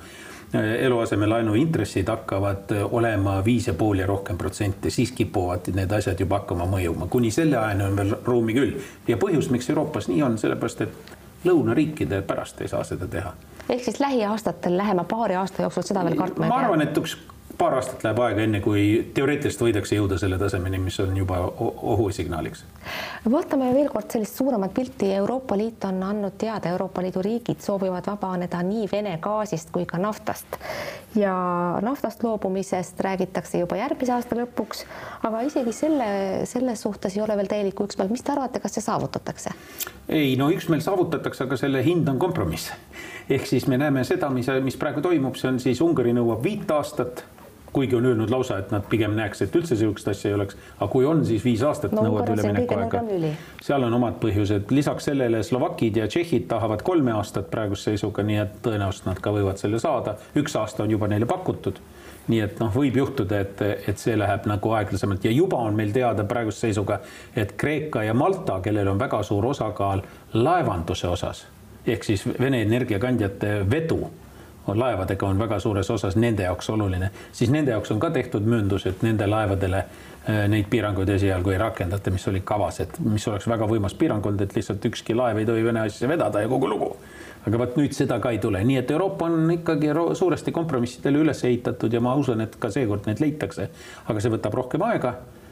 eluasemelaenu 0.53 1.55
intressid 1.55 2.09
hakkavad 2.09 2.71
olema 2.91 3.39
viis 3.45 3.67
ja 3.67 3.75
pool 3.75 3.99
ja 3.99 4.07
rohkem 4.07 4.39
protsenti, 4.39 4.91
siis 4.91 5.13
kipuvad 5.13 5.71
need 5.75 5.93
asjad 5.93 6.21
juba 6.21 6.39
hakkama 6.43 6.67
mõjuma, 6.71 7.09
kuni 7.11 7.31
selle 7.35 7.59
ajani 7.59 7.85
on 7.85 7.97
veel 7.97 8.17
ruumi 8.25 8.55
küll. 8.55 8.79
ja 9.09 9.17
põhjus, 9.17 9.51
miks 9.51 9.71
Euroopas 9.71 10.09
nii 10.09 10.23
on, 10.23 10.39
sellepärast 10.39 10.81
et 10.87 11.15
lõunariikide 11.45 12.23
pärast 12.23 12.61
ei 12.61 12.69
saa 12.69 12.85
seda 12.85 13.09
teha. 13.11 13.35
ehk 13.69 13.85
siis 13.85 14.01
lähiaastatel, 14.01 14.77
lähema 14.77 15.05
paari 15.05 15.35
aasta 15.35 15.63
jooksul 15.63 15.83
seda 15.83 16.05
veel 16.05 16.17
kartma 16.17 16.47
ei 16.47 16.51
pea? 16.51 16.59
ma 16.59 16.67
arvan, 16.67 16.83
et 16.83 16.99
üks 16.99 17.17
paar 17.59 17.77
aastat 17.79 18.05
läheb 18.05 18.19
aega, 18.19 18.45
enne 18.45 18.61
kui 18.65 18.85
teoreetiliselt 19.15 19.69
võidakse 19.69 19.99
jõuda 19.99 20.19
selle 20.19 20.39
tasemeni, 20.39 20.79
mis 20.79 20.99
on 21.01 21.17
juba 21.17 21.39
ohusignaaliks. 21.95 22.65
Vaatame 23.31 23.73
veel 23.75 23.89
kord 23.93 24.11
sellist 24.11 24.37
suuremat 24.41 24.75
pilti. 24.75 25.13
Euroopa 25.15 25.57
Liit 25.57 25.85
on 25.85 26.03
andnud 26.03 26.39
teada, 26.39 26.71
Euroopa 26.75 27.03
Liidu 27.03 27.23
riigid 27.23 27.61
soovivad 27.65 28.07
vabaneda 28.07 28.63
nii 28.63 28.89
Vene 28.93 29.19
gaasist 29.23 29.71
kui 29.75 29.87
ka 29.87 29.99
naftast 29.99 30.59
ja 31.17 31.35
naftast 31.83 32.23
loobumisest 32.23 33.01
räägitakse 33.01 33.59
juba 33.59 33.77
järgmise 33.79 34.13
aasta 34.17 34.37
lõpuks, 34.39 34.83
aga 35.23 35.43
isegi 35.47 35.73
selle, 35.73 36.07
selles 36.51 36.83
suhtes 36.83 37.17
ei 37.17 37.23
ole 37.23 37.37
veel 37.39 37.51
täielikku 37.51 37.87
üksmeelt. 37.87 38.11
mis 38.11 38.23
te 38.23 38.33
arvate, 38.33 38.61
kas 38.61 38.75
see 38.75 38.85
saavutatakse? 38.85 39.55
ei 40.09 40.35
no 40.37 40.51
üksmeel 40.51 40.83
saavutatakse, 40.85 41.45
aga 41.45 41.57
selle 41.57 41.85
hind 41.85 42.09
on 42.09 42.19
kompromiss. 42.19 42.73
ehk 43.31 43.47
siis 43.47 43.67
me 43.67 43.79
näeme 43.79 44.05
seda, 44.05 44.31
mis, 44.31 44.51
mis 44.63 44.77
praegu 44.77 45.03
toimub, 45.03 45.39
see 45.39 45.49
on 45.53 45.61
siis 45.61 45.81
Ungari 45.81 46.13
nõuab 46.17 46.43
viit 46.43 46.71
aastat 46.71 47.25
kuigi 47.75 47.97
on 47.99 48.07
öelnud 48.07 48.31
lausa, 48.31 48.59
et 48.63 48.71
nad 48.75 48.85
pigem 48.91 49.17
näeks, 49.19 49.43
et 49.45 49.57
üldse 49.59 49.77
sihukest 49.79 50.09
asja 50.13 50.31
ei 50.31 50.39
oleks, 50.39 50.57
aga 50.79 50.89
kui 50.93 51.07
on, 51.09 51.25
siis 51.27 51.45
viis 51.45 51.63
aastat 51.67 51.95
no, 51.95 52.05
nõuab 52.07 52.31
üleminekuaega. 52.35 53.03
seal 53.65 53.87
on 53.87 53.99
omad 53.99 54.21
põhjused, 54.23 54.71
lisaks 54.75 55.11
sellele 55.11 55.43
Slovakid 55.47 55.99
ja 56.01 56.09
Tšehhid 56.09 56.49
tahavad 56.51 56.85
kolme 56.87 57.13
aastat 57.19 57.51
praeguse 57.51 57.91
seisuga, 57.91 58.25
nii 58.27 58.41
et 58.45 58.57
tõenäoliselt 58.65 59.11
nad 59.11 59.21
ka 59.21 59.35
võivad 59.35 59.61
selle 59.61 59.83
saada. 59.83 60.17
üks 60.39 60.57
aasta 60.61 60.87
on 60.87 60.95
juba 60.95 61.11
neile 61.11 61.27
pakutud 61.27 61.83
nii 62.29 62.41
et 62.41 62.61
noh, 62.61 62.71
võib 62.73 62.95
juhtuda, 62.97 63.41
et, 63.45 63.59
et 63.91 64.01
see 64.01 64.15
läheb 64.17 64.47
nagu 64.49 64.71
aeglasemalt 64.79 65.27
ja 65.27 65.33
juba 65.35 65.59
on 65.61 65.75
meil 65.77 65.93
teada 65.93 66.25
praeguse 66.25 66.65
seisuga, 66.67 67.03
et 67.37 67.53
Kreeka 67.61 68.07
ja 68.07 68.15
Malta, 68.17 68.63
kellel 68.65 68.89
on 68.89 69.01
väga 69.01 69.21
suur 69.23 69.51
osakaal 69.51 70.01
laevanduse 70.33 71.11
osas 71.11 71.45
ehk 71.87 72.05
siis 72.05 72.25
Vene 72.41 72.63
energiakandjate 72.65 73.59
vedu 73.71 74.07
laevadega 74.67 75.27
on 75.27 75.39
väga 75.39 75.59
suures 75.61 75.91
osas 75.91 76.17
nende 76.17 76.47
jaoks 76.47 76.71
oluline, 76.71 77.11
siis 77.33 77.51
nende 77.51 77.75
jaoks 77.75 77.93
on 77.93 78.01
ka 78.01 78.11
tehtud 78.11 78.47
mööndus, 78.49 78.87
et 78.87 79.03
nende 79.03 79.27
laevadele 79.29 79.85
neid 80.49 80.71
piiranguid 80.73 81.11
esialgu 81.19 81.53
ei 81.53 81.59
rakendata, 81.61 82.11
mis 82.11 82.25
olid 82.31 82.45
kavas, 82.49 82.81
et 82.81 82.97
mis 83.05 83.27
oleks 83.29 83.49
väga 83.49 83.69
võimas 83.69 83.97
piirang 84.01 84.25
olnud, 84.25 84.41
et 84.41 84.57
lihtsalt 84.57 84.85
ükski 84.89 85.17
laev 85.17 85.43
ei 85.43 85.49
tohi 85.49 85.65
Vene 85.65 85.83
asja 85.85 86.09
vedada 86.09 86.41
ja 86.41 86.49
kogu 86.49 86.71
lugu. 86.71 86.97
aga 87.45 87.59
vot 87.61 87.75
nüüd 87.77 87.93
seda 87.93 88.17
ka 88.25 88.31
ei 88.33 88.39
tule, 88.41 88.63
nii 88.65 88.79
et 88.81 88.91
Euroopa 88.91 89.27
on 89.29 89.51
ikkagi 89.53 89.91
suuresti 90.17 90.53
kompromissidele 90.53 91.19
üles 91.21 91.45
ehitatud 91.45 91.93
ja 91.93 92.01
ma 92.01 92.15
usun, 92.17 92.41
et 92.41 92.57
ka 92.57 92.71
seekord 92.73 93.05
need 93.05 93.21
leitakse, 93.21 93.69
aga 94.09 94.21
see 94.21 94.33
võtab 94.33 94.57
rohkem 94.57 94.83
aega. 94.87 95.11
Äh, 95.13 95.44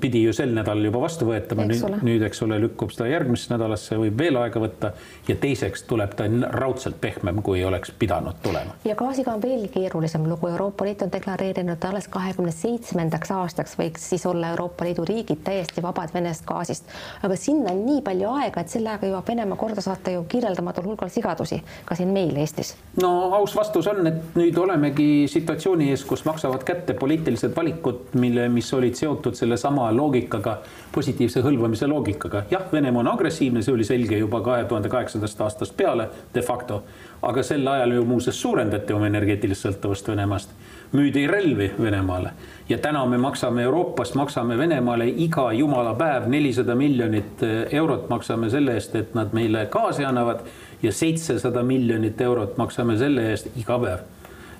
pidi 0.00 0.22
ju 0.24 0.32
sel 0.34 0.50
nädalal 0.54 0.88
juba 0.88 1.00
vastu 1.04 1.28
võetama, 1.28 1.66
nüüd, 2.02 2.22
eks 2.26 2.42
ole, 2.42 2.58
lükkub 2.64 2.90
seda 2.90 3.06
järgmisse 3.06 3.52
nädalasse, 3.52 3.94
võib 4.00 4.18
veel 4.18 4.38
aega 4.40 4.58
võtta 4.62 4.90
ja 5.28 5.36
teiseks 5.38 5.84
tuleb 5.86 6.16
ta 6.18 6.26
raudselt 6.58 6.98
pehmem, 7.00 7.38
kui 7.44 7.62
oleks 7.64 7.92
pidanud 7.98 8.40
tulema. 8.42 8.74
ja 8.84 8.96
gaasiga 8.98 9.34
on 9.34 9.42
veelgi 9.42 9.70
keerulisem 9.76 10.26
lugu, 10.26 10.48
Euroopa 10.50 10.84
Liit 10.84 11.04
on 11.06 11.12
deklareerinud 11.12 11.86
alles 11.86 12.08
kahekümne 12.10 12.50
seitsmendaks 12.52 13.30
aastaks 13.30 13.78
võiks 13.78 14.08
siis 14.10 14.26
olla 14.26 14.50
Euroopa 14.56 14.88
Liidu 14.88 15.04
riigid 15.06 15.44
täiesti 15.46 15.82
vabad 15.82 16.10
Venest 16.14 16.42
gaasist, 16.48 16.90
aga 17.22 17.38
sinna 17.38 17.70
on 17.70 17.84
nii 17.86 18.02
palju 18.02 18.34
aega, 18.34 18.64
et 18.64 18.74
selle 18.74 18.90
ajaga 18.90 19.12
jõuab 19.12 19.30
Venemaa 19.30 19.60
korda 19.60 19.86
saata 19.86 20.16
ju 20.16 20.26
kirjeldamatul 20.34 20.90
hulgal 20.90 21.14
sigadusi 21.14 21.60
ka 21.84 21.94
siin 21.94 22.10
meil 22.10 22.34
Eestis. 22.42 22.74
no 23.02 23.12
aus 23.38 23.54
vastus 23.54 23.86
on, 23.86 24.02
et 24.10 24.34
nüüd 24.34 24.58
olemegi 24.58 25.28
situatsiooni 25.30 25.92
ees, 25.94 26.02
kus 26.04 26.26
maksavad 26.26 26.66
kätte 26.66 26.98
poliitilised 26.98 27.54
valikud, 27.56 28.18
mille, 28.18 28.48
mis 28.50 28.74
olid 28.74 28.98
seotud 28.98 29.38
sellesama 29.44 29.90
loogikaga, 29.92 30.58
positiivse 30.92 31.42
hõlvamise 31.44 31.88
loogikaga. 31.90 32.44
jah, 32.50 32.66
Venemaa 32.72 33.00
on 33.04 33.08
agressiivne, 33.14 33.62
see 33.62 33.74
oli 33.74 33.84
selge 33.84 34.18
juba 34.18 34.40
kahe 34.40 34.64
tuhande 34.64 34.88
kaheksandast 34.88 35.40
aastast 35.40 35.76
peale 35.76 36.08
de 36.34 36.42
facto, 36.42 36.82
aga 37.22 37.42
sel 37.42 37.66
ajal 37.68 37.92
ju 37.98 38.04
muuseas 38.04 38.40
suurendati 38.40 38.92
oma 38.92 39.06
energeetilist 39.10 39.66
sõltuvust 39.66 40.08
Venemaast, 40.08 40.54
müüdi 40.92 41.26
relvi 41.26 41.70
Venemaale. 41.80 42.30
Ja 42.68 42.78
täna 42.78 43.04
me 43.06 43.18
maksame 43.18 43.62
Euroopas, 43.62 44.14
maksame 44.14 44.58
Venemaale 44.58 45.08
iga 45.08 45.50
jumala 45.52 45.94
päev 45.94 46.28
nelisada 46.28 46.74
miljonit 46.74 47.42
eh, 47.42 47.76
eurot 47.80 48.08
maksame 48.08 48.50
selle 48.50 48.78
eest, 48.78 48.94
et 48.94 49.14
nad 49.14 49.32
meile 49.32 49.66
gaasi 49.70 50.04
annavad. 50.04 50.44
Ja 50.82 50.92
seitsesada 50.92 51.62
miljonit 51.62 52.20
eurot 52.20 52.58
maksame 52.60 52.98
selle 53.00 53.30
eest 53.30 53.48
iga 53.56 53.78
päev, 53.80 54.04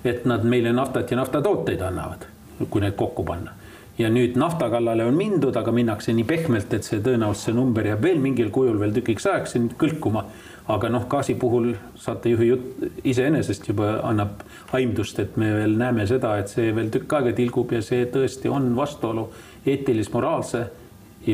et 0.05 0.25
nad 0.25 0.45
meile 0.45 0.73
naftat 0.73 1.11
ja 1.11 1.21
naftatooteid 1.21 1.85
annavad, 1.85 2.25
kui 2.71 2.81
need 2.81 2.97
kokku 2.97 3.25
panna 3.25 3.53
ja 3.99 4.11
nüüd 4.11 4.39
nafta 4.39 4.69
kallale 4.71 5.05
on 5.07 5.15
mindud, 5.15 5.57
aga 5.57 5.73
minnakse 5.73 6.13
nii 6.15 6.27
pehmelt, 6.27 6.73
et 6.75 6.87
see 6.87 7.03
tõenäoliselt 7.05 7.51
see 7.51 7.57
number 7.57 7.87
jääb 7.87 8.03
veel 8.03 8.19
mingil 8.23 8.51
kujul 8.55 8.81
veel 8.81 8.95
tükiks 8.97 9.29
ajaks 9.31 9.57
siin 9.57 9.71
kõlkuma. 9.79 10.25
aga 10.69 10.89
noh, 10.89 11.03
gaasi 11.13 11.35
puhul 11.37 11.75
saatejuhi 12.01 12.47
jutt 12.49 12.85
iseenesest 13.05 13.67
juba 13.69 13.99
annab 14.09 14.41
aimdust, 14.73 15.19
et 15.21 15.37
me 15.37 15.51
veel 15.53 15.77
näeme 15.77 16.07
seda, 16.09 16.39
et 16.41 16.49
see 16.49 16.73
veel 16.73 16.89
tükk 16.89 17.13
aega 17.19 17.35
tilgub 17.37 17.73
ja 17.77 17.83
see 17.85 18.07
tõesti 18.09 18.49
on 18.49 18.73
vastuolu 18.77 19.29
eetilis-moraalse, 19.67 20.67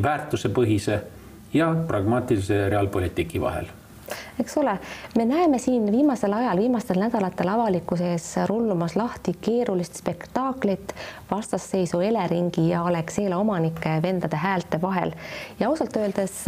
väärtusepõhise 0.03 1.03
ja 1.55 1.75
pragmaatilise 1.87 2.69
reaalpoliitiki 2.75 3.41
vahel 3.41 3.71
eks 4.39 4.57
ole, 4.59 4.79
me 5.17 5.25
näeme 5.25 5.59
siin 5.59 5.93
viimasel 5.93 6.33
ajal, 6.33 6.59
viimastel 6.59 7.01
nädalatel 7.01 7.49
avalikkuse 7.49 8.13
ees 8.13 8.29
rullumas 8.49 8.97
lahti 8.97 9.35
keerulist 9.41 9.99
spektaaklit 10.01 10.95
vastasseisu 11.31 12.01
Eleringi 12.01 12.69
ja 12.69 12.85
Alexela 12.87 13.37
omanike 13.37 14.03
vendade 14.03 14.37
häälte 14.37 14.81
vahel. 14.83 15.13
ja 15.61 15.69
ausalt 15.69 15.97
öeldes 15.97 16.45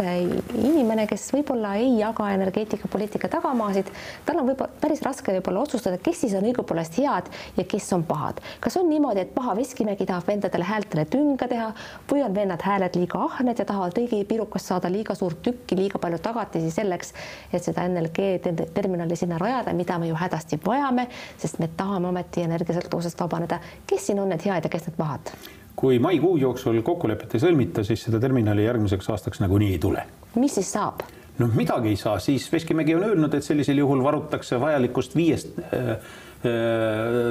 inimene, 0.55 1.07
kes 1.07 1.29
võib-olla 1.33 1.75
ei 1.75 1.99
jaga 1.99 2.29
energeetikapoliitika 2.31 3.27
tagamaasid, 3.27 3.89
tal 4.25 4.41
on 4.41 4.49
võib-olla 4.51 4.81
päris 4.81 5.01
raske 5.01 5.35
võib-olla 5.37 5.63
otsustada, 5.63 5.97
kes 5.97 6.21
siis 6.21 6.35
on 6.37 6.47
õigupoolest 6.49 6.97
head 6.99 7.29
ja 7.57 7.63
kes 7.63 7.93
on 7.93 8.03
pahad. 8.03 8.41
kas 8.59 8.77
on 8.77 8.89
niimoodi, 8.89 9.25
et 9.25 9.33
paha 9.35 9.55
Veskimägi 9.55 10.05
tahab 10.05 10.27
vendadele 10.27 10.67
häältele 10.67 11.05
tünga 11.05 11.47
teha 11.47 11.71
või 12.11 12.23
on 12.25 12.35
vennad 12.35 12.61
hääled 12.61 12.95
liiga 12.97 13.23
ahned 13.27 13.59
ja 13.59 13.65
tahavad 13.65 13.97
riigi 13.97 14.23
pirukast 14.25 14.71
saada 14.71 14.91
liiga 14.91 15.15
suurt 15.15 15.41
tükki, 15.43 15.77
liiga 15.77 15.99
palju 15.99 16.19
tagatisi 16.23 16.71
selleks, 16.71 17.13
et 17.53 17.63
seda 17.63 17.82
NLG 17.87 18.69
terminali 18.73 19.15
sinna 19.19 19.37
rajada, 19.41 19.73
mida 19.73 19.97
me 19.99 20.07
ju 20.11 20.19
hädasti 20.19 20.59
vajame, 20.65 21.07
sest 21.37 21.59
me 21.59 21.69
tahame 21.77 22.09
ometi 22.11 22.45
energiasõltuvusest 22.45 23.19
vabaneda. 23.19 23.59
kes 23.87 24.07
siin 24.07 24.19
on 24.19 24.31
need 24.33 24.45
head 24.45 24.69
ja 24.69 24.71
kes 24.71 24.87
need 24.87 24.97
pahad? 24.97 25.33
kui 25.75 25.99
maikuu 25.99 26.37
jooksul 26.37 26.81
kokkulepet 26.85 27.33
ei 27.35 27.41
sõlmita, 27.43 27.83
siis 27.83 28.05
seda 28.05 28.19
terminali 28.21 28.63
järgmiseks 28.67 29.09
aastaks 29.09 29.41
nagunii 29.43 29.73
ei 29.73 29.81
tule. 29.81 30.05
mis 30.35 30.55
siis 30.59 30.71
saab? 30.71 31.03
noh, 31.39 31.55
midagi 31.57 31.93
ei 31.93 31.97
saa, 31.97 32.19
siis 32.21 32.45
Veskimägi 32.51 32.95
on 32.95 33.07
öelnud, 33.07 33.33
et 33.33 33.45
sellisel 33.45 33.81
juhul 33.81 34.03
varutakse 34.05 34.59
vajalikust 34.61 35.15
viiest 35.17 35.57
äh, 35.59 35.89
äh, 35.89 35.97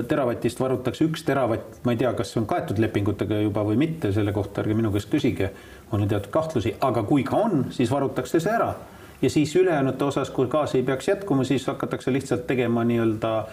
teravatist 0.09 0.61
varutakse 0.61 1.07
üks 1.07 1.23
teravatt, 1.27 1.79
ma 1.87 1.95
ei 1.95 2.01
tea, 2.03 2.11
kas 2.19 2.33
see 2.35 2.43
on 2.43 2.49
kaetud 2.51 2.83
lepingutega 2.83 3.43
juba 3.45 3.65
või 3.69 3.79
mitte, 3.85 4.13
selle 4.15 4.35
kohta 4.35 4.65
ärge 4.65 4.75
minu 4.79 4.91
käest 4.95 5.13
küsige, 5.13 5.53
mul 5.93 6.03
on 6.03 6.11
teatud 6.11 6.33
kahtlusi, 6.35 6.75
aga 6.81 7.07
kui 7.07 7.23
ka 7.29 7.39
on, 7.47 7.69
siis 7.75 7.93
varutakse 7.95 8.43
see 8.43 8.53
ära 8.53 8.73
ja 9.23 9.31
siis 9.31 9.57
ülejäänute 9.57 10.05
osas, 10.05 10.31
kui 10.31 10.47
gaas 10.47 10.75
ei 10.75 10.83
peaks 10.83 11.09
jätkuma, 11.09 11.45
siis 11.45 11.67
hakatakse 11.67 12.13
lihtsalt 12.13 12.47
tegema 12.47 12.85
nii-öelda 12.85 13.39
äh, 13.39 13.47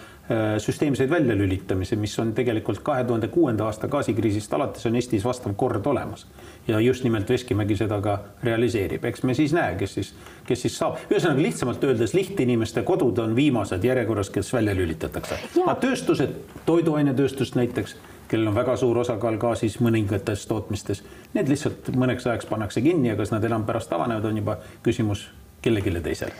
süsteemseid 0.58 1.10
väljalülitamisi, 1.10 1.96
mis 1.96 2.18
on 2.18 2.34
tegelikult 2.34 2.78
kahe 2.82 3.04
tuhande 3.04 3.28
kuuenda 3.28 3.64
aasta 3.64 3.88
gaasikriisist 3.88 4.54
alates 4.54 4.86
on 4.86 4.98
Eestis 4.98 5.24
vastav 5.24 5.54
kord 5.56 5.86
olemas. 5.86 6.26
ja 6.68 6.80
just 6.80 7.04
nimelt 7.04 7.28
Veskimägi 7.28 7.76
seda 7.76 8.00
ka 8.00 8.18
realiseerib, 8.42 9.04
eks 9.04 9.22
me 9.22 9.34
siis 9.34 9.52
näe, 9.52 9.74
kes 9.74 9.94
siis, 9.94 10.14
kes 10.46 10.62
siis 10.62 10.78
saab, 10.78 10.98
ühesõnaga 11.10 11.42
lihtsamalt 11.42 11.84
öeldes 11.84 12.14
lihtinimeste 12.14 12.82
kodud 12.82 13.18
on 13.18 13.36
viimased 13.36 13.84
järjekorras, 13.84 14.30
kes 14.30 14.52
välja 14.52 14.74
lülitatakse. 14.74 15.38
aga 15.66 15.74
tööstused, 15.74 16.34
toiduainetööstus 16.66 17.54
näiteks 17.54 17.96
kellel 18.30 18.48
on 18.48 18.54
väga 18.54 18.76
suur 18.76 18.98
osakaal 18.98 19.36
gaasis 19.42 19.80
mõningates 19.82 20.46
tootmistes, 20.46 21.02
need 21.34 21.48
lihtsalt 21.50 21.90
mõneks 21.96 22.28
ajaks 22.30 22.46
pannakse 22.46 22.80
kinni 22.80 23.10
ja 23.10 23.16
kas 23.18 23.32
nad 23.34 23.44
enam 23.44 23.64
pärast 23.66 23.92
avanevad, 23.92 24.24
on 24.24 24.36
juba 24.38 24.58
küsimus 24.86 25.26
kellelegi 25.62 26.00
teisele? 26.00 26.32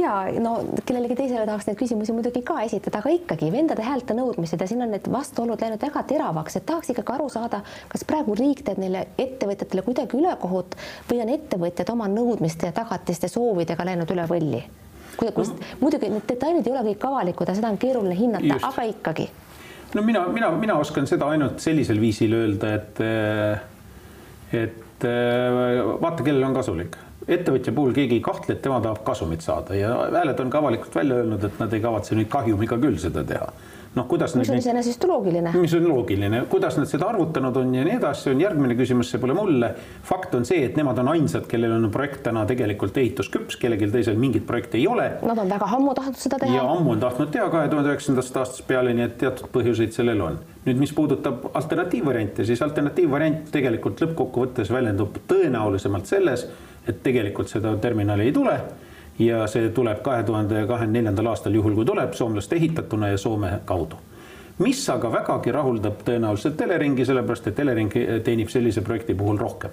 ja 0.00 0.14
no 0.40 0.54
kellelegi 0.86 1.16
teisele 1.18 1.44
tahaks 1.46 1.66
neid 1.68 1.78
küsimusi 1.80 2.14
muidugi 2.14 2.42
ka 2.46 2.60
esitada, 2.62 3.00
aga 3.02 3.12
ikkagi 3.14 3.50
vendade 3.52 3.84
häälte 3.84 4.14
nõudmised 4.16 4.60
ja 4.60 4.68
siin 4.70 4.84
on 4.84 4.92
need 4.94 5.08
vastuolud 5.10 5.60
läinud 5.60 5.82
väga 5.82 6.04
teravaks, 6.12 6.58
et 6.60 6.66
tahaks 6.68 6.92
ikkagi 6.94 7.16
aru 7.16 7.28
saada, 7.32 7.62
kas 7.90 8.06
praegu 8.08 8.36
riik 8.38 8.62
teeb 8.66 8.78
neile 8.82 9.06
ettevõtjatele 9.18 9.84
kuidagi 9.86 10.18
ülekohut 10.18 10.78
või 11.10 11.24
on 11.24 11.34
ettevõtjad 11.34 11.90
oma 11.94 12.08
nõudmiste 12.12 12.70
ja 12.70 12.76
tagatiste 12.76 13.30
soovidega 13.32 13.86
läinud 13.90 14.14
üle 14.14 14.28
võlli? 14.30 14.62
kuidas 15.20 15.50
no., 15.50 15.70
muidugi 15.82 16.08
need 16.12 16.26
detailid 16.28 16.66
ei 16.66 16.72
ole 16.72 16.86
kõik 16.92 17.06
avalikud 17.10 17.50
ja 17.50 17.58
seda 17.58 17.72
on 17.72 17.78
keeruline 17.80 18.16
hinnata, 18.16 18.60
aga 18.70 18.86
ikkagi. 18.92 19.26
no 19.98 20.06
mina, 20.06 20.24
mina, 20.30 20.54
mina 20.56 20.78
oskan 20.78 21.10
seda 21.10 21.28
ainult 21.34 21.58
sellisel 21.60 22.00
viisil 22.00 22.38
öelda, 22.38 22.74
et, 22.78 23.04
et 24.62 25.06
vaata, 26.00 26.22
kellele 26.22 26.46
on 26.46 26.54
kasulik 26.54 26.96
ettevõtja 27.28 27.74
puhul 27.76 27.92
keegi 27.96 28.18
ei 28.18 28.24
kahtle, 28.24 28.56
et 28.56 28.62
tema 28.62 28.80
tahab 28.80 29.02
kasumit 29.04 29.44
saada 29.44 29.76
ja 29.76 29.92
hääled 30.12 30.40
on 30.40 30.50
ka 30.50 30.62
avalikult 30.62 30.94
välja 30.94 31.20
öelnud, 31.20 31.44
et 31.44 31.60
nad 31.60 31.76
ei 31.76 31.84
kavatse 31.84 32.16
nüüd 32.18 32.30
kahjumiga 32.32 32.80
küll 32.80 32.98
seda 33.02 33.24
teha 33.26 33.52
noh, 33.94 34.06
kuidas 34.06 34.34
mis 34.38 34.50
on 34.50 34.58
iseenesest 34.60 35.04
loogiline. 35.08 35.52
mis 35.58 35.72
on 35.74 35.88
loogiline, 35.88 36.42
kuidas 36.50 36.76
nad 36.78 36.86
seda 36.90 37.08
arvutanud 37.10 37.56
on 37.58 37.72
ja 37.74 37.84
nii 37.86 37.96
edasi, 37.98 38.28
on 38.30 38.42
järgmine 38.42 38.76
küsimus, 38.78 39.10
see 39.10 39.20
pole 39.22 39.34
mulle. 39.34 39.72
fakt 40.06 40.34
on 40.38 40.46
see, 40.46 40.62
et 40.68 40.78
nemad 40.78 40.98
on 41.02 41.10
ainsad, 41.14 41.48
kellel 41.50 41.74
on 41.74 41.90
projekt 41.90 42.22
täna 42.28 42.44
tegelikult 42.46 42.96
ehitusküps, 43.02 43.58
kellelgi 43.60 43.90
teisel 43.90 44.18
mingit 44.20 44.46
projekti 44.46 44.78
ei 44.78 44.86
ole. 44.86 45.08
Nad 45.26 45.42
on 45.42 45.50
väga 45.50 45.70
ammu 45.78 45.94
tahtnud 45.98 46.22
seda 46.22 46.38
teha. 46.38 46.54
ja 46.54 46.70
ammu 46.70 46.94
on 46.94 47.02
tahtnud 47.02 47.34
teha 47.34 47.50
kahe 47.50 47.68
tuhande 47.72 47.90
üheksandast 47.90 48.40
aastast 48.42 48.66
peale, 48.70 48.94
nii 48.94 49.08
et 49.08 49.18
teatud 49.24 49.50
põhjuseid 49.54 49.94
sellel 49.96 50.22
on. 50.28 50.38
nüüd, 50.68 50.78
mis 50.78 50.94
puudutab 50.94 51.50
alternatiivvariante, 51.54 52.46
siis 52.46 52.62
alternatiivvariant 52.62 53.50
tegelikult 53.50 54.02
lõppkokkuvõttes 54.04 54.70
väljendub 54.70 55.22
tõenäolisemalt 55.30 56.06
selles 56.06 56.46
et 56.88 57.02
tegelikult 57.02 57.48
seda 57.48 57.76
terminali 57.76 58.28
ei 58.28 58.32
tule 58.32 58.60
ja 59.20 59.44
see 59.50 59.68
tuleb 59.74 60.00
kahe 60.04 60.22
tuhande 60.24 60.64
kahekümne 60.66 60.98
neljandal 60.98 61.32
aastal, 61.32 61.54
juhul 61.54 61.76
kui 61.76 61.84
tuleb, 61.84 62.14
soomlaste 62.16 62.56
ehitatuna 62.56 63.08
ja 63.08 63.18
Soome 63.18 63.52
kaudu. 63.64 63.96
mis 64.58 64.80
aga 64.92 65.12
vägagi 65.12 65.52
rahuldab 65.52 66.02
tõenäoliselt 66.04 66.60
Eleringi, 66.60 67.04
sellepärast 67.04 67.46
et 67.48 67.58
Elering 67.58 67.92
teenib 68.24 68.48
sellise 68.48 68.80
projekti 68.80 69.14
puhul 69.14 69.38
rohkem. 69.38 69.70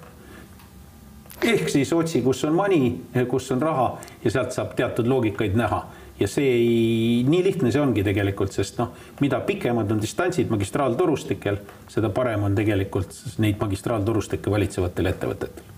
ehk 1.44 1.68
siis 1.68 1.92
otsi, 1.92 2.22
kus 2.22 2.44
on 2.44 2.54
money, 2.54 2.92
kus 3.28 3.50
on 3.52 3.62
raha 3.62 3.98
ja 4.24 4.30
sealt 4.30 4.52
saab 4.52 4.74
teatud 4.76 5.06
loogikaid 5.06 5.56
näha 5.56 5.86
ja 6.20 6.28
see 6.28 6.44
ei, 6.52 7.24
nii 7.28 7.44
lihtne 7.44 7.72
see 7.72 7.80
ongi 7.80 8.04
tegelikult, 8.04 8.52
sest 8.52 8.78
noh, 8.78 8.92
mida 9.20 9.40
pikemad 9.40 9.90
on 9.90 10.02
distantsid 10.02 10.50
magistraaltorustikel, 10.50 11.58
seda 11.88 12.10
parem 12.10 12.44
on 12.50 12.54
tegelikult 12.54 13.16
neid 13.38 13.56
magistraaltorustikke 13.60 14.50
valitsevatel 14.50 15.14
ettevõtetel 15.14 15.77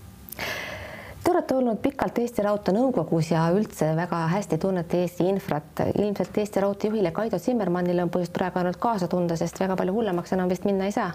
olete 1.41 1.55
olnud 1.55 1.79
pikalt 1.81 2.19
Eesti 2.21 2.43
Raudtee 2.45 2.73
nõukogus 2.75 3.31
ja 3.31 3.47
üldse 3.55 3.87
väga 3.97 4.19
hästi 4.29 4.59
tunnete 4.61 4.99
Eesti 5.01 5.25
infrat. 5.25 5.81
ilmselt 5.97 6.37
Eesti 6.37 6.61
Raudtee 6.61 6.89
juhile 6.91 7.11
Kaido 7.11 7.39
Zimmermannile 7.39 8.03
on 8.03 8.11
põhjust 8.13 8.33
praegu 8.33 8.59
ainult 8.59 8.77
kaasa 8.77 9.07
tunda, 9.07 9.35
sest 9.35 9.59
väga 9.59 9.75
palju 9.75 9.93
hullemaks 9.95 10.33
enam 10.37 10.49
vist 10.49 10.65
minna 10.69 10.85
ei 10.85 10.91
saa. 10.91 11.11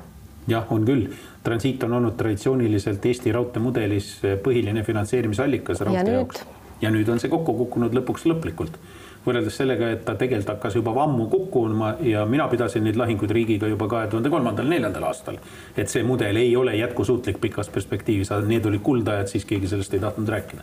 jah, 0.48 0.66
on 0.72 0.84
küll. 0.84 1.06
transiit 1.44 1.82
on 1.84 1.92
olnud 1.92 2.16
traditsiooniliselt 2.16 3.06
Eesti 3.06 3.32
raudteemudelis 3.32 4.10
põhiline 4.42 4.82
finantseerimisallikas 4.82 5.80
raudtee 5.80 6.18
jaoks 6.18 6.42
ja 6.82 6.90
nüüd 6.90 7.08
on 7.08 7.22
see 7.22 7.30
kokku 7.30 7.54
kukkunud 7.54 7.94
lõpuks 7.94 8.26
lõplikult 8.26 8.80
võrreldes 9.26 9.56
sellega, 9.58 9.90
et 9.92 10.04
ta 10.06 10.14
tegelikult 10.14 10.54
hakkas 10.54 10.76
juba 10.78 10.94
ammu 11.02 11.28
kukkuma 11.32 11.94
ja 12.06 12.24
mina 12.26 12.48
pidasin 12.48 12.84
neid 12.86 12.98
lahinguid 13.00 13.30
riigiga 13.30 13.70
juba 13.70 13.88
kahe 13.90 14.10
tuhande 14.10 14.30
kolmandal, 14.30 14.68
neljandal 14.70 15.08
aastal. 15.10 15.38
et 15.76 15.88
see 15.88 16.02
mudel 16.02 16.36
ei 16.36 16.56
ole 16.56 16.76
jätkusuutlik 16.76 17.40
pikas 17.40 17.68
perspektiivis, 17.68 18.30
need 18.46 18.66
olid 18.66 18.82
kuldajad, 18.82 19.32
siis 19.32 19.44
keegi 19.44 19.68
sellest 19.68 19.94
ei 19.94 20.00
tahtnud 20.00 20.28
rääkida 20.28 20.62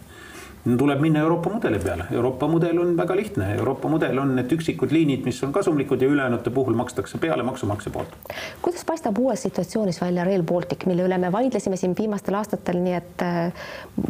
tuleb 0.63 0.99
minna 0.99 1.19
Euroopa 1.19 1.49
mudeli 1.49 1.79
peale. 1.79 2.03
Euroopa 2.11 2.47
mudel 2.47 2.77
on 2.79 2.97
väga 2.97 3.15
lihtne, 3.15 3.55
Euroopa 3.55 3.89
mudel 3.91 4.17
on 4.17 4.35
need 4.35 4.51
üksikud 4.55 4.91
liinid, 4.95 5.25
mis 5.27 5.41
on 5.43 5.51
kasumlikud 5.53 6.01
ja 6.01 6.07
ülejäänute 6.07 6.49
puhul 6.55 6.75
makstakse 6.79 7.17
peale 7.17 7.43
maksumaksja 7.43 7.91
poolt. 7.91 8.15
kuidas 8.61 8.85
paistab 8.85 9.17
uues 9.19 9.41
situatsioonis 9.43 10.01
välja 10.01 10.23
Rail 10.23 10.43
Baltic, 10.43 10.85
mille 10.85 11.03
üle 11.03 11.17
me 11.17 11.31
vaidlesime 11.31 11.75
siin 11.77 11.95
viimastel 11.99 12.39
aastatel, 12.39 12.79
nii 12.79 12.93
et 12.93 13.25
äh, 13.25 13.65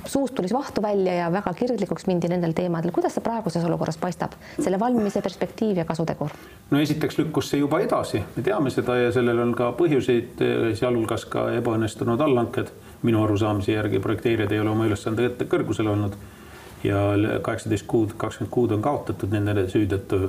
suust 0.06 0.36
tuli 0.36 0.54
vahtu 0.54 0.82
välja 0.82 1.14
ja 1.14 1.32
väga 1.32 1.54
kirglikuks 1.54 2.06
mindi 2.08 2.30
nendel 2.30 2.54
teemadel. 2.54 2.92
kuidas 2.92 3.18
see 3.18 3.26
praeguses 3.26 3.66
olukorras 3.66 3.98
paistab, 3.98 4.38
selle 4.60 4.80
valmimise 4.80 5.22
perspektiiv 5.22 5.82
ja 5.82 5.86
kasutegur? 5.90 6.38
no 6.70 6.80
esiteks 6.80 7.18
lükkus 7.18 7.50
see 7.50 7.64
juba 7.64 7.82
edasi, 7.82 8.22
me 8.36 8.44
teame 8.44 8.70
seda 8.70 9.00
ja 9.02 9.12
sellel 9.12 9.42
on 9.42 9.56
ka 9.58 9.72
põhjuseid, 9.80 10.46
sealhulgas 10.78 11.26
ka 11.26 11.50
ebaõnnestunud 11.58 12.22
allhanked. 12.22 12.70
minu 13.04 13.24
arusaamise 13.24 13.74
järgi 13.74 14.00
projekteerijad 14.00 14.52
ei 14.52 14.60
ole 14.60 14.70
oma 14.70 14.86
ülesande 14.86 15.28
kõrgusel 15.50 15.90
olnud 15.92 16.14
ja 16.84 16.98
kaheksateist 17.42 17.88
kuud, 17.88 18.14
kakskümmend 18.18 18.52
kuud 18.52 18.72
on 18.72 18.82
kaotatud 18.82 19.32
nende 19.32 19.68
süü 19.72 19.88
tõttu. 19.90 20.20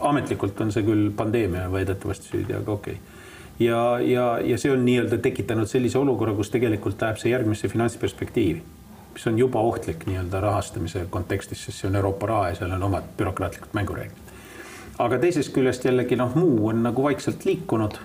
ametlikult 0.00 0.60
on 0.60 0.72
see 0.72 0.84
küll 0.86 1.10
pandeemia 1.16 1.68
väidetavasti 1.72 2.32
süüdi, 2.32 2.56
aga 2.56 2.72
okei 2.72 2.94
okay. 2.94 3.66
ja, 3.66 3.82
ja, 4.00 4.26
ja 4.44 4.58
see 4.58 4.72
on 4.72 4.84
nii-öelda 4.84 5.18
tekitanud 5.18 5.68
sellise 5.68 5.98
olukorra, 5.98 6.34
kus 6.34 6.50
tegelikult 6.50 7.02
läheb 7.02 7.20
see 7.20 7.32
järgmisse 7.34 7.68
finantsperspektiivi, 7.68 8.62
mis 9.14 9.26
on 9.26 9.38
juba 9.38 9.60
ohtlik 9.60 10.06
nii-öelda 10.08 10.40
rahastamise 10.40 11.06
kontekstis, 11.10 11.64
sest 11.64 11.82
see 11.82 11.92
on 11.92 12.00
Euroopa 12.00 12.32
raha 12.32 12.48
ja 12.48 12.60
seal 12.62 12.76
on 12.78 12.88
omad 12.88 13.12
bürokraatlikud 13.18 13.76
mängureeglid. 13.76 14.36
aga 14.98 15.18
teisest 15.18 15.52
küljest 15.52 15.84
jällegi 15.84 16.16
noh, 16.16 16.34
muu 16.34 16.68
on 16.68 16.82
nagu 16.82 17.02
vaikselt 17.02 17.44
liikunud. 17.44 17.98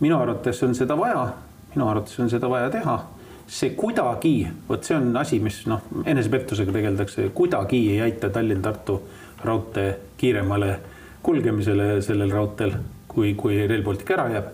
minu 0.00 0.18
arvates 0.18 0.62
on 0.62 0.74
seda 0.74 0.98
vaja, 0.98 1.32
minu 1.74 1.88
arvates 1.88 2.20
on 2.20 2.30
seda 2.30 2.50
vaja 2.50 2.70
teha 2.70 3.00
see 3.50 3.74
kuidagi, 3.74 4.46
vot 4.68 4.86
see 4.86 4.96
on 4.96 5.10
asi, 5.18 5.40
mis 5.42 5.64
noh, 5.70 5.82
enesepettusega 6.06 6.72
tegeldakse, 6.74 7.26
kuidagi 7.34 7.80
ei 7.94 8.00
aita 8.06 8.30
Tallinn-Tartu 8.30 9.00
raudtee 9.44 9.90
kiiremale 10.20 10.76
kulgemisele 11.22 12.00
sellel 12.04 12.30
raudteel, 12.30 12.76
kui, 13.08 13.34
kui 13.34 13.58
Rail 13.66 13.82
Baltic 13.82 14.10
ära 14.14 14.28
jääb. 14.30 14.52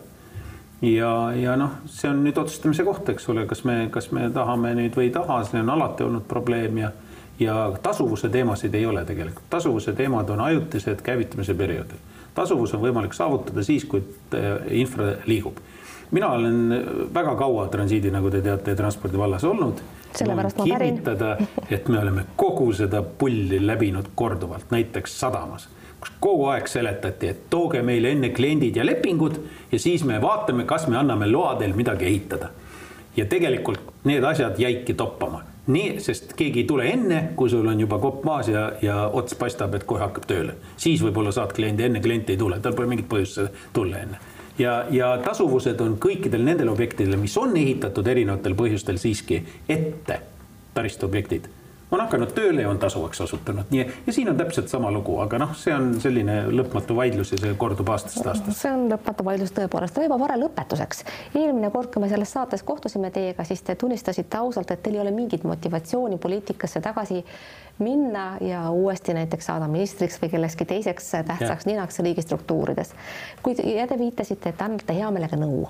ja, 0.83 1.11
ja 1.37 1.57
noh, 1.57 1.81
see 1.93 2.09
on 2.11 2.23
nüüd 2.25 2.39
otsustamise 2.41 2.85
koht, 2.89 3.09
eks 3.13 3.29
ole, 3.33 3.47
kas 3.49 3.65
me, 3.69 3.87
kas 3.93 4.11
me 4.17 4.31
tahame 4.33 4.75
nüüd 4.77 4.97
või 4.97 5.11
ei 5.11 5.15
taha, 5.15 5.43
see 5.45 5.61
on 5.61 5.73
alati 5.77 6.07
olnud 6.07 6.25
probleem 6.29 6.85
ja 6.85 6.93
ja 7.41 7.55
tasuvuse 7.85 8.31
teemasid 8.33 8.75
ei 8.75 8.87
ole 8.89 9.03
tegelikult, 9.05 9.45
tasuvuse 9.53 9.93
teemad 9.93 10.31
on 10.33 10.41
ajutised 10.41 11.03
käivitamise 11.05 11.55
perioodil. 11.55 12.01
tasuvus 12.35 12.73
on 12.75 12.81
võimalik 12.81 13.13
saavutada 13.13 13.63
siis, 13.63 13.85
kui 13.85 14.01
äh, 14.33 14.63
infra 14.71 15.19
liigub 15.27 15.61
mina 16.11 16.29
olen 16.29 16.85
väga 17.15 17.35
kaua 17.35 17.69
transiidi, 17.69 18.11
nagu 18.11 18.31
te 18.31 18.43
teate, 18.43 18.75
transpordi 18.77 19.19
vallas 19.19 19.45
olnud. 19.45 19.81
sellepärast 20.17 20.59
ma 20.59 20.67
pärin. 20.69 21.01
et 21.71 21.89
me 21.89 21.99
oleme 21.99 22.25
kogu 22.37 22.73
seda 22.73 23.03
pulli 23.03 23.67
läbinud 23.67 24.13
korduvalt, 24.15 24.71
näiteks 24.71 25.21
sadamas, 25.21 25.69
kus 26.01 26.13
kogu 26.21 26.47
aeg 26.53 26.69
seletati, 26.69 27.29
et 27.29 27.51
tooge 27.51 27.83
meile 27.83 28.11
enne 28.11 28.31
kliendid 28.31 28.77
ja 28.77 28.87
lepingud 28.87 29.41
ja 29.73 29.79
siis 29.79 30.05
me 30.05 30.21
vaatame, 30.23 30.65
kas 30.65 30.87
me 30.87 30.97
anname 30.97 31.27
loa 31.27 31.55
teil 31.55 31.75
midagi 31.75 32.07
ehitada. 32.07 32.49
ja 33.17 33.27
tegelikult 33.27 33.81
need 34.05 34.25
asjad 34.25 34.59
jäidki 34.59 34.95
toppama 34.95 35.43
nii, 35.67 36.01
sest 36.01 36.33
keegi 36.39 36.61
ei 36.63 36.67
tule 36.67 36.87
enne, 36.87 37.23
kui 37.37 37.51
sul 37.51 37.67
on 37.67 37.81
juba 37.81 37.99
kopp 37.99 38.25
maas 38.25 38.49
ja, 38.49 38.73
ja 38.83 39.09
ots 39.09 39.35
paistab, 39.35 39.75
et 39.75 39.85
kohe 39.85 40.01
hakkab 40.01 40.27
tööle. 40.27 40.55
siis 40.77 41.03
võib-olla 41.03 41.33
saad 41.33 41.53
kliendi, 41.53 41.83
enne 41.83 42.01
klient 42.01 42.31
ei 42.31 42.37
tule, 42.37 42.61
tal 42.61 42.75
pole 42.75 42.87
mingit 42.87 43.09
põhjust 43.11 43.73
tulla 43.73 43.99
enne 44.07 44.36
ja, 44.59 44.85
ja 44.91 45.13
tasuvused 45.25 45.81
on 45.81 45.99
kõikidel 46.01 46.45
nendel 46.45 46.73
objektidel, 46.73 47.19
mis 47.21 47.37
on 47.37 47.57
ehitatud 47.57 48.07
erinevatel 48.07 48.57
põhjustel 48.59 48.99
siiski 49.01 49.43
ette, 49.69 50.21
taristuobjektid 50.75 51.49
on 51.91 52.01
hakanud 52.03 52.33
tööle 52.35 52.65
ja 52.65 52.71
on 52.71 52.79
tasuvaks 52.83 53.21
osutunud, 53.21 53.69
nii 53.71 53.85
ja 54.07 54.13
siin 54.13 54.31
on 54.31 54.39
täpselt 54.39 54.69
sama 54.69 54.91
lugu, 54.93 55.19
aga 55.23 55.39
noh, 55.43 55.53
see 55.59 55.75
on 55.75 55.93
selline 56.03 56.39
lõpmatu 56.51 56.97
vaidlus 56.99 57.33
ja 57.35 57.39
see 57.43 57.55
kordub 57.59 57.89
aastast 57.95 58.27
aastasse. 58.27 58.59
see 58.61 58.73
on 58.73 58.89
lõpmatu 58.91 59.27
vaidlus 59.27 59.55
tõepoolest, 59.57 60.01
Raivo 60.01 60.19
Vare 60.21 60.39
lõpetuseks. 60.41 61.05
eelmine 61.35 61.71
kord, 61.75 61.93
kui 61.95 62.03
me 62.03 62.11
selles 62.11 62.33
saates 62.33 62.67
kohtusime 62.67 63.11
teiega, 63.15 63.45
siis 63.45 63.63
te 63.63 63.79
tunnistasite 63.79 64.41
ausalt, 64.41 64.71
et 64.75 64.83
teil 64.83 64.99
ei 64.99 65.05
ole 65.05 65.15
mingit 65.15 65.45
motivatsiooni 65.47 66.19
poliitikasse 66.19 66.81
tagasi 66.81 67.23
minna 67.79 68.27
ja 68.41 68.71
uuesti 68.71 69.15
näiteks 69.15 69.47
saada 69.47 69.69
ministriks 69.69 70.19
või 70.23 70.31
kellekski 70.33 70.65
teiseks 70.65 71.11
tähtsaks 71.27 71.67
ja. 71.67 71.73
ninaks 71.73 71.99
riigistruktuurides. 71.99 72.95
kuid 73.43 73.61
ja 73.65 73.87
te 73.87 73.99
viitasite, 73.99 74.49
et 74.49 74.63
annate 74.63 74.97
hea 74.97 75.11
meelega 75.11 75.37
nõu. 75.37 75.69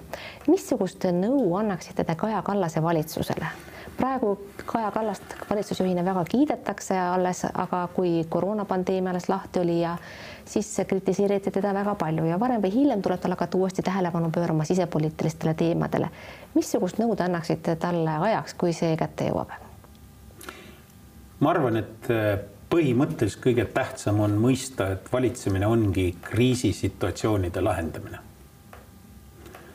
missugust 0.48 1.04
nõu 1.12 1.56
annaksite 1.58 2.04
te 2.04 2.14
Kaja 2.14 2.42
Kallase 2.42 2.82
valitsusele? 2.82 3.50
Praegu 3.96 4.38
Kaja 4.66 4.90
Kallast 4.90 5.34
valitsusjuhina 5.50 6.04
väga 6.04 6.24
kiidetakse 6.24 6.98
alles, 6.98 7.44
aga 7.54 7.88
kui 7.94 8.24
koroonapandeemia 8.28 9.10
alles 9.10 9.28
lahti 9.28 9.60
oli 9.60 9.80
ja 9.80 9.96
siis 10.44 10.76
kritiseeriti 10.86 11.50
teda 11.50 11.74
väga 11.74 11.94
palju 11.94 12.24
ja 12.24 12.40
varem 12.40 12.62
või 12.62 12.72
hiljem 12.74 13.02
tuleb 13.02 13.20
tal 13.20 13.34
hakata 13.34 13.58
uuesti 13.58 13.82
tähelepanu 13.82 14.30
pöörama 14.30 14.64
sisepoliitilistele 14.64 15.54
teemadele. 15.54 16.10
missugust 16.54 16.98
nõu 16.98 17.16
te 17.16 17.24
annaksite 17.24 17.76
talle 17.76 18.18
ajaks, 18.30 18.54
kui 18.54 18.72
see 18.72 18.96
kätte 18.96 19.30
jõuab? 19.30 19.50
ma 21.40 21.50
arvan, 21.50 21.76
et 21.76 22.10
äh, 22.10 22.38
põhimõtteliselt 22.70 23.42
kõige 23.44 23.64
tähtsam 23.64 24.20
on 24.20 24.38
mõista, 24.40 24.90
et 24.92 25.12
valitsemine 25.12 25.66
ongi 25.66 26.16
kriisisituatsioonide 26.22 27.60
lahendamine. 27.60 28.18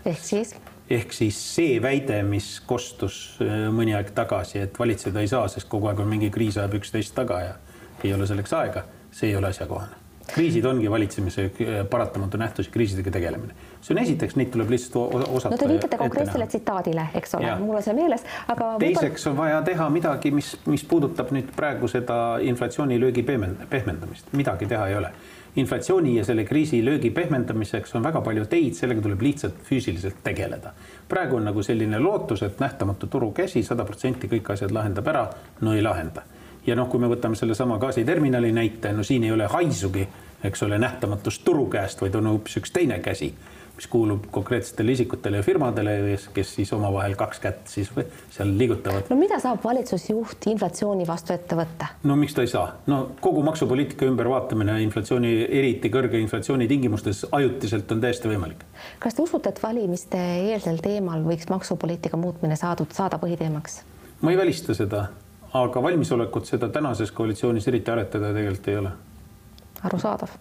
ehk 0.06 0.24
siis? 0.24 0.56
Ehk 0.96 1.14
siis 1.16 1.38
see 1.56 1.80
väide, 1.84 2.22
mis 2.28 2.60
kostus 2.68 3.22
äh, 3.44 3.66
mõni 3.74 3.96
aeg 3.96 4.12
tagasi, 4.16 4.62
et 4.66 4.78
valitseda 4.80 5.24
ei 5.24 5.32
saa, 5.32 5.48
sest 5.52 5.70
kogu 5.72 5.92
aeg 5.92 6.04
on 6.04 6.12
mingi 6.12 6.32
kriis 6.34 6.60
ajab 6.60 6.78
üksteist 6.82 7.16
taga 7.18 7.42
ja 7.46 7.58
ei 8.04 8.14
ole 8.14 8.28
selleks 8.28 8.54
aega, 8.58 8.86
see 9.14 9.32
ei 9.32 9.40
ole 9.40 9.52
asjakohane. 9.52 10.00
kriisid 10.32 10.66
ongi 10.66 10.90
valitsemise 10.92 11.46
äh, 11.46 11.82
paratamatu 11.90 12.38
nähtus 12.38 12.68
ja 12.68 12.74
kriisidega 12.74 13.12
tegelemine. 13.12 13.54
see 13.82 13.96
on 13.96 14.02
esiteks, 14.04 14.36
neid 14.36 14.52
tuleb 14.52 14.70
lihtsalt 14.70 15.16
osata. 15.28 15.56
no 15.56 15.58
te 15.58 15.68
viitate 15.68 15.98
konkreetsele 15.98 16.48
tsitaadile, 16.48 17.08
eks 17.16 17.36
ole, 17.40 17.56
mul 17.60 17.82
on 17.82 17.84
see 17.84 17.98
meeles, 17.98 18.26
aga. 18.48 18.72
teiseks 18.80 19.28
on 19.32 19.38
vaja 19.38 19.62
teha 19.62 19.90
midagi, 19.90 20.32
mis, 20.32 20.56
mis 20.66 20.84
puudutab 20.84 21.32
nüüd 21.36 21.54
praegu 21.56 21.88
seda 21.92 22.18
inflatsioonilöögi 22.42 23.24
pehmendamist, 23.24 24.34
midagi 24.38 24.68
teha 24.72 24.88
ei 24.92 25.00
ole 25.04 25.14
inflatsiooni 25.56 26.16
ja 26.18 26.26
selle 26.26 26.44
kriisi 26.44 26.86
löögi 26.86 27.10
pehmendamiseks 27.10 27.96
on 27.96 28.04
väga 28.04 28.22
palju 28.22 28.46
teid, 28.46 28.74
sellega 28.74 29.02
tuleb 29.02 29.22
lihtsalt 29.22 29.64
füüsiliselt 29.68 30.24
tegeleda. 30.24 30.74
praegu 31.10 31.36
on 31.36 31.46
nagu 31.46 31.64
selline 31.64 32.00
lootus, 32.00 32.44
et 32.44 32.60
nähtamatu 32.60 33.08
turu 33.08 33.32
käsi 33.32 33.64
sada 33.64 33.86
protsenti 33.86 34.28
kõik 34.28 34.54
asjad 34.54 34.72
lahendab 34.72 35.08
ära, 35.08 35.30
no 35.62 35.74
ei 35.74 35.82
lahenda. 35.82 36.22
ja 36.68 36.76
noh, 36.76 36.90
kui 36.90 37.00
me 37.00 37.08
võtame 37.08 37.36
sellesama 37.36 37.78
gaasiterminali 37.78 38.52
näite, 38.52 38.94
no 38.94 39.04
siin 39.04 39.24
ei 39.24 39.32
ole 39.32 39.48
haisugi, 39.48 40.08
eks 40.44 40.64
ole, 40.64 40.78
nähtamatust 40.78 41.44
turu 41.44 41.66
käest, 41.70 42.02
vaid 42.02 42.16
on 42.16 42.28
hoopis 42.28 42.58
üks 42.58 42.72
teine 42.72 43.00
käsi 43.00 43.34
mis 43.82 43.88
kuulub 43.90 44.26
konkreetsetele 44.32 44.92
isikutele 44.92 45.40
ja 45.40 45.44
firmadele, 45.44 45.94
kes 46.34 46.50
siis 46.56 46.70
omavahel 46.74 47.16
kaks 47.18 47.40
kätt 47.42 47.68
siis 47.68 47.90
seal 48.30 48.52
liigutavad. 48.58 49.08
no 49.10 49.16
mida 49.18 49.40
saab 49.42 49.64
valitsusjuht 49.64 50.46
inflatsiooni 50.52 51.08
vastu 51.08 51.34
ette 51.34 51.58
võtta? 51.58 51.88
no 52.06 52.16
miks 52.20 52.36
ta 52.38 52.46
ei 52.46 52.52
saa, 52.52 52.68
no 52.92 53.00
kogu 53.22 53.42
maksupoliitika 53.48 54.06
ümbervaatamine 54.06 54.76
inflatsiooni, 54.84 55.32
eriti 55.62 55.90
kõrge 55.90 56.22
inflatsiooni 56.22 56.68
tingimustes 56.70 57.24
ajutiselt 57.32 57.92
on 57.96 58.04
täiesti 58.06 58.30
võimalik. 58.30 58.62
kas 59.00 59.18
te 59.18 59.26
usute, 59.26 59.50
et 59.50 59.64
valimiste 59.64 60.22
eelsel 60.52 60.78
teemal 60.86 61.26
võiks 61.26 61.50
maksupoliitika 61.50 62.22
muutmine 62.22 62.60
saadud, 62.62 62.94
saada 62.94 63.18
põhiteemaks? 63.24 63.82
ma 64.22 64.36
ei 64.36 64.38
välista 64.38 64.78
seda, 64.78 65.08
aga 65.58 65.84
valmisolekut 65.90 66.54
seda 66.54 66.70
tänases 66.70 67.12
koalitsioonis 67.18 67.68
eriti 67.74 67.98
aretada 67.98 68.30
tegelikult 68.38 68.70
ei 68.70 68.80
ole. 68.86 68.96
arusaadav 69.90 70.38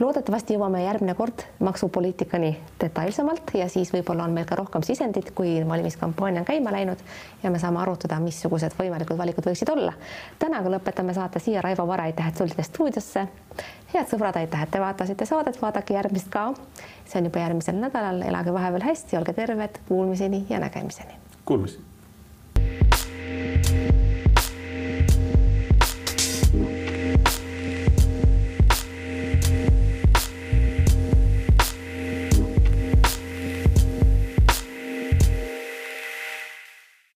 loodetavasti 0.00 0.56
jõuame 0.56 0.82
järgmine 0.84 1.14
kord 1.14 1.44
maksupoliitikani 1.60 2.52
detailsemalt 2.80 3.52
ja 3.54 3.68
siis 3.68 3.92
võib-olla 3.92 4.24
on 4.24 4.34
meil 4.36 4.46
ka 4.48 4.56
rohkem 4.58 4.84
sisendit, 4.86 5.30
kui 5.36 5.54
valimiskampaania 5.68 6.42
on 6.42 6.48
käima 6.48 6.72
läinud 6.72 7.02
ja 7.42 7.50
me 7.50 7.60
saame 7.62 7.82
arutada, 7.82 8.20
missugused 8.22 8.74
võimalikud 8.78 9.18
valikud 9.18 9.46
võiksid 9.50 9.72
olla. 9.74 9.92
täna 10.38 10.62
aga 10.62 10.74
lõpetame 10.76 11.14
saate 11.14 11.42
siia, 11.42 11.62
Raivo 11.62 11.86
Vare, 11.86 12.08
aitäh, 12.10 12.28
et 12.28 12.38
tulite 12.38 12.62
stuudiosse. 12.62 13.28
head 13.94 14.08
sõbrad, 14.10 14.36
aitäh, 14.40 14.62
et 14.62 14.70
te 14.70 14.80
vaatasite 14.80 15.26
saadet, 15.26 15.62
vaadake 15.62 15.94
järgmist 15.94 16.28
ka. 16.30 16.52
see 17.04 17.20
on 17.20 17.30
juba 17.30 17.46
järgmisel 17.46 17.80
nädalal, 17.80 18.22
elage 18.22 18.52
vahepeal 18.52 18.90
hästi, 18.90 19.16
olge 19.16 19.32
terved, 19.32 19.80
kuulmiseni 19.88 20.46
ja 20.50 20.60
nägemiseni. 20.60 21.18
Kuulmiseni 21.44 21.91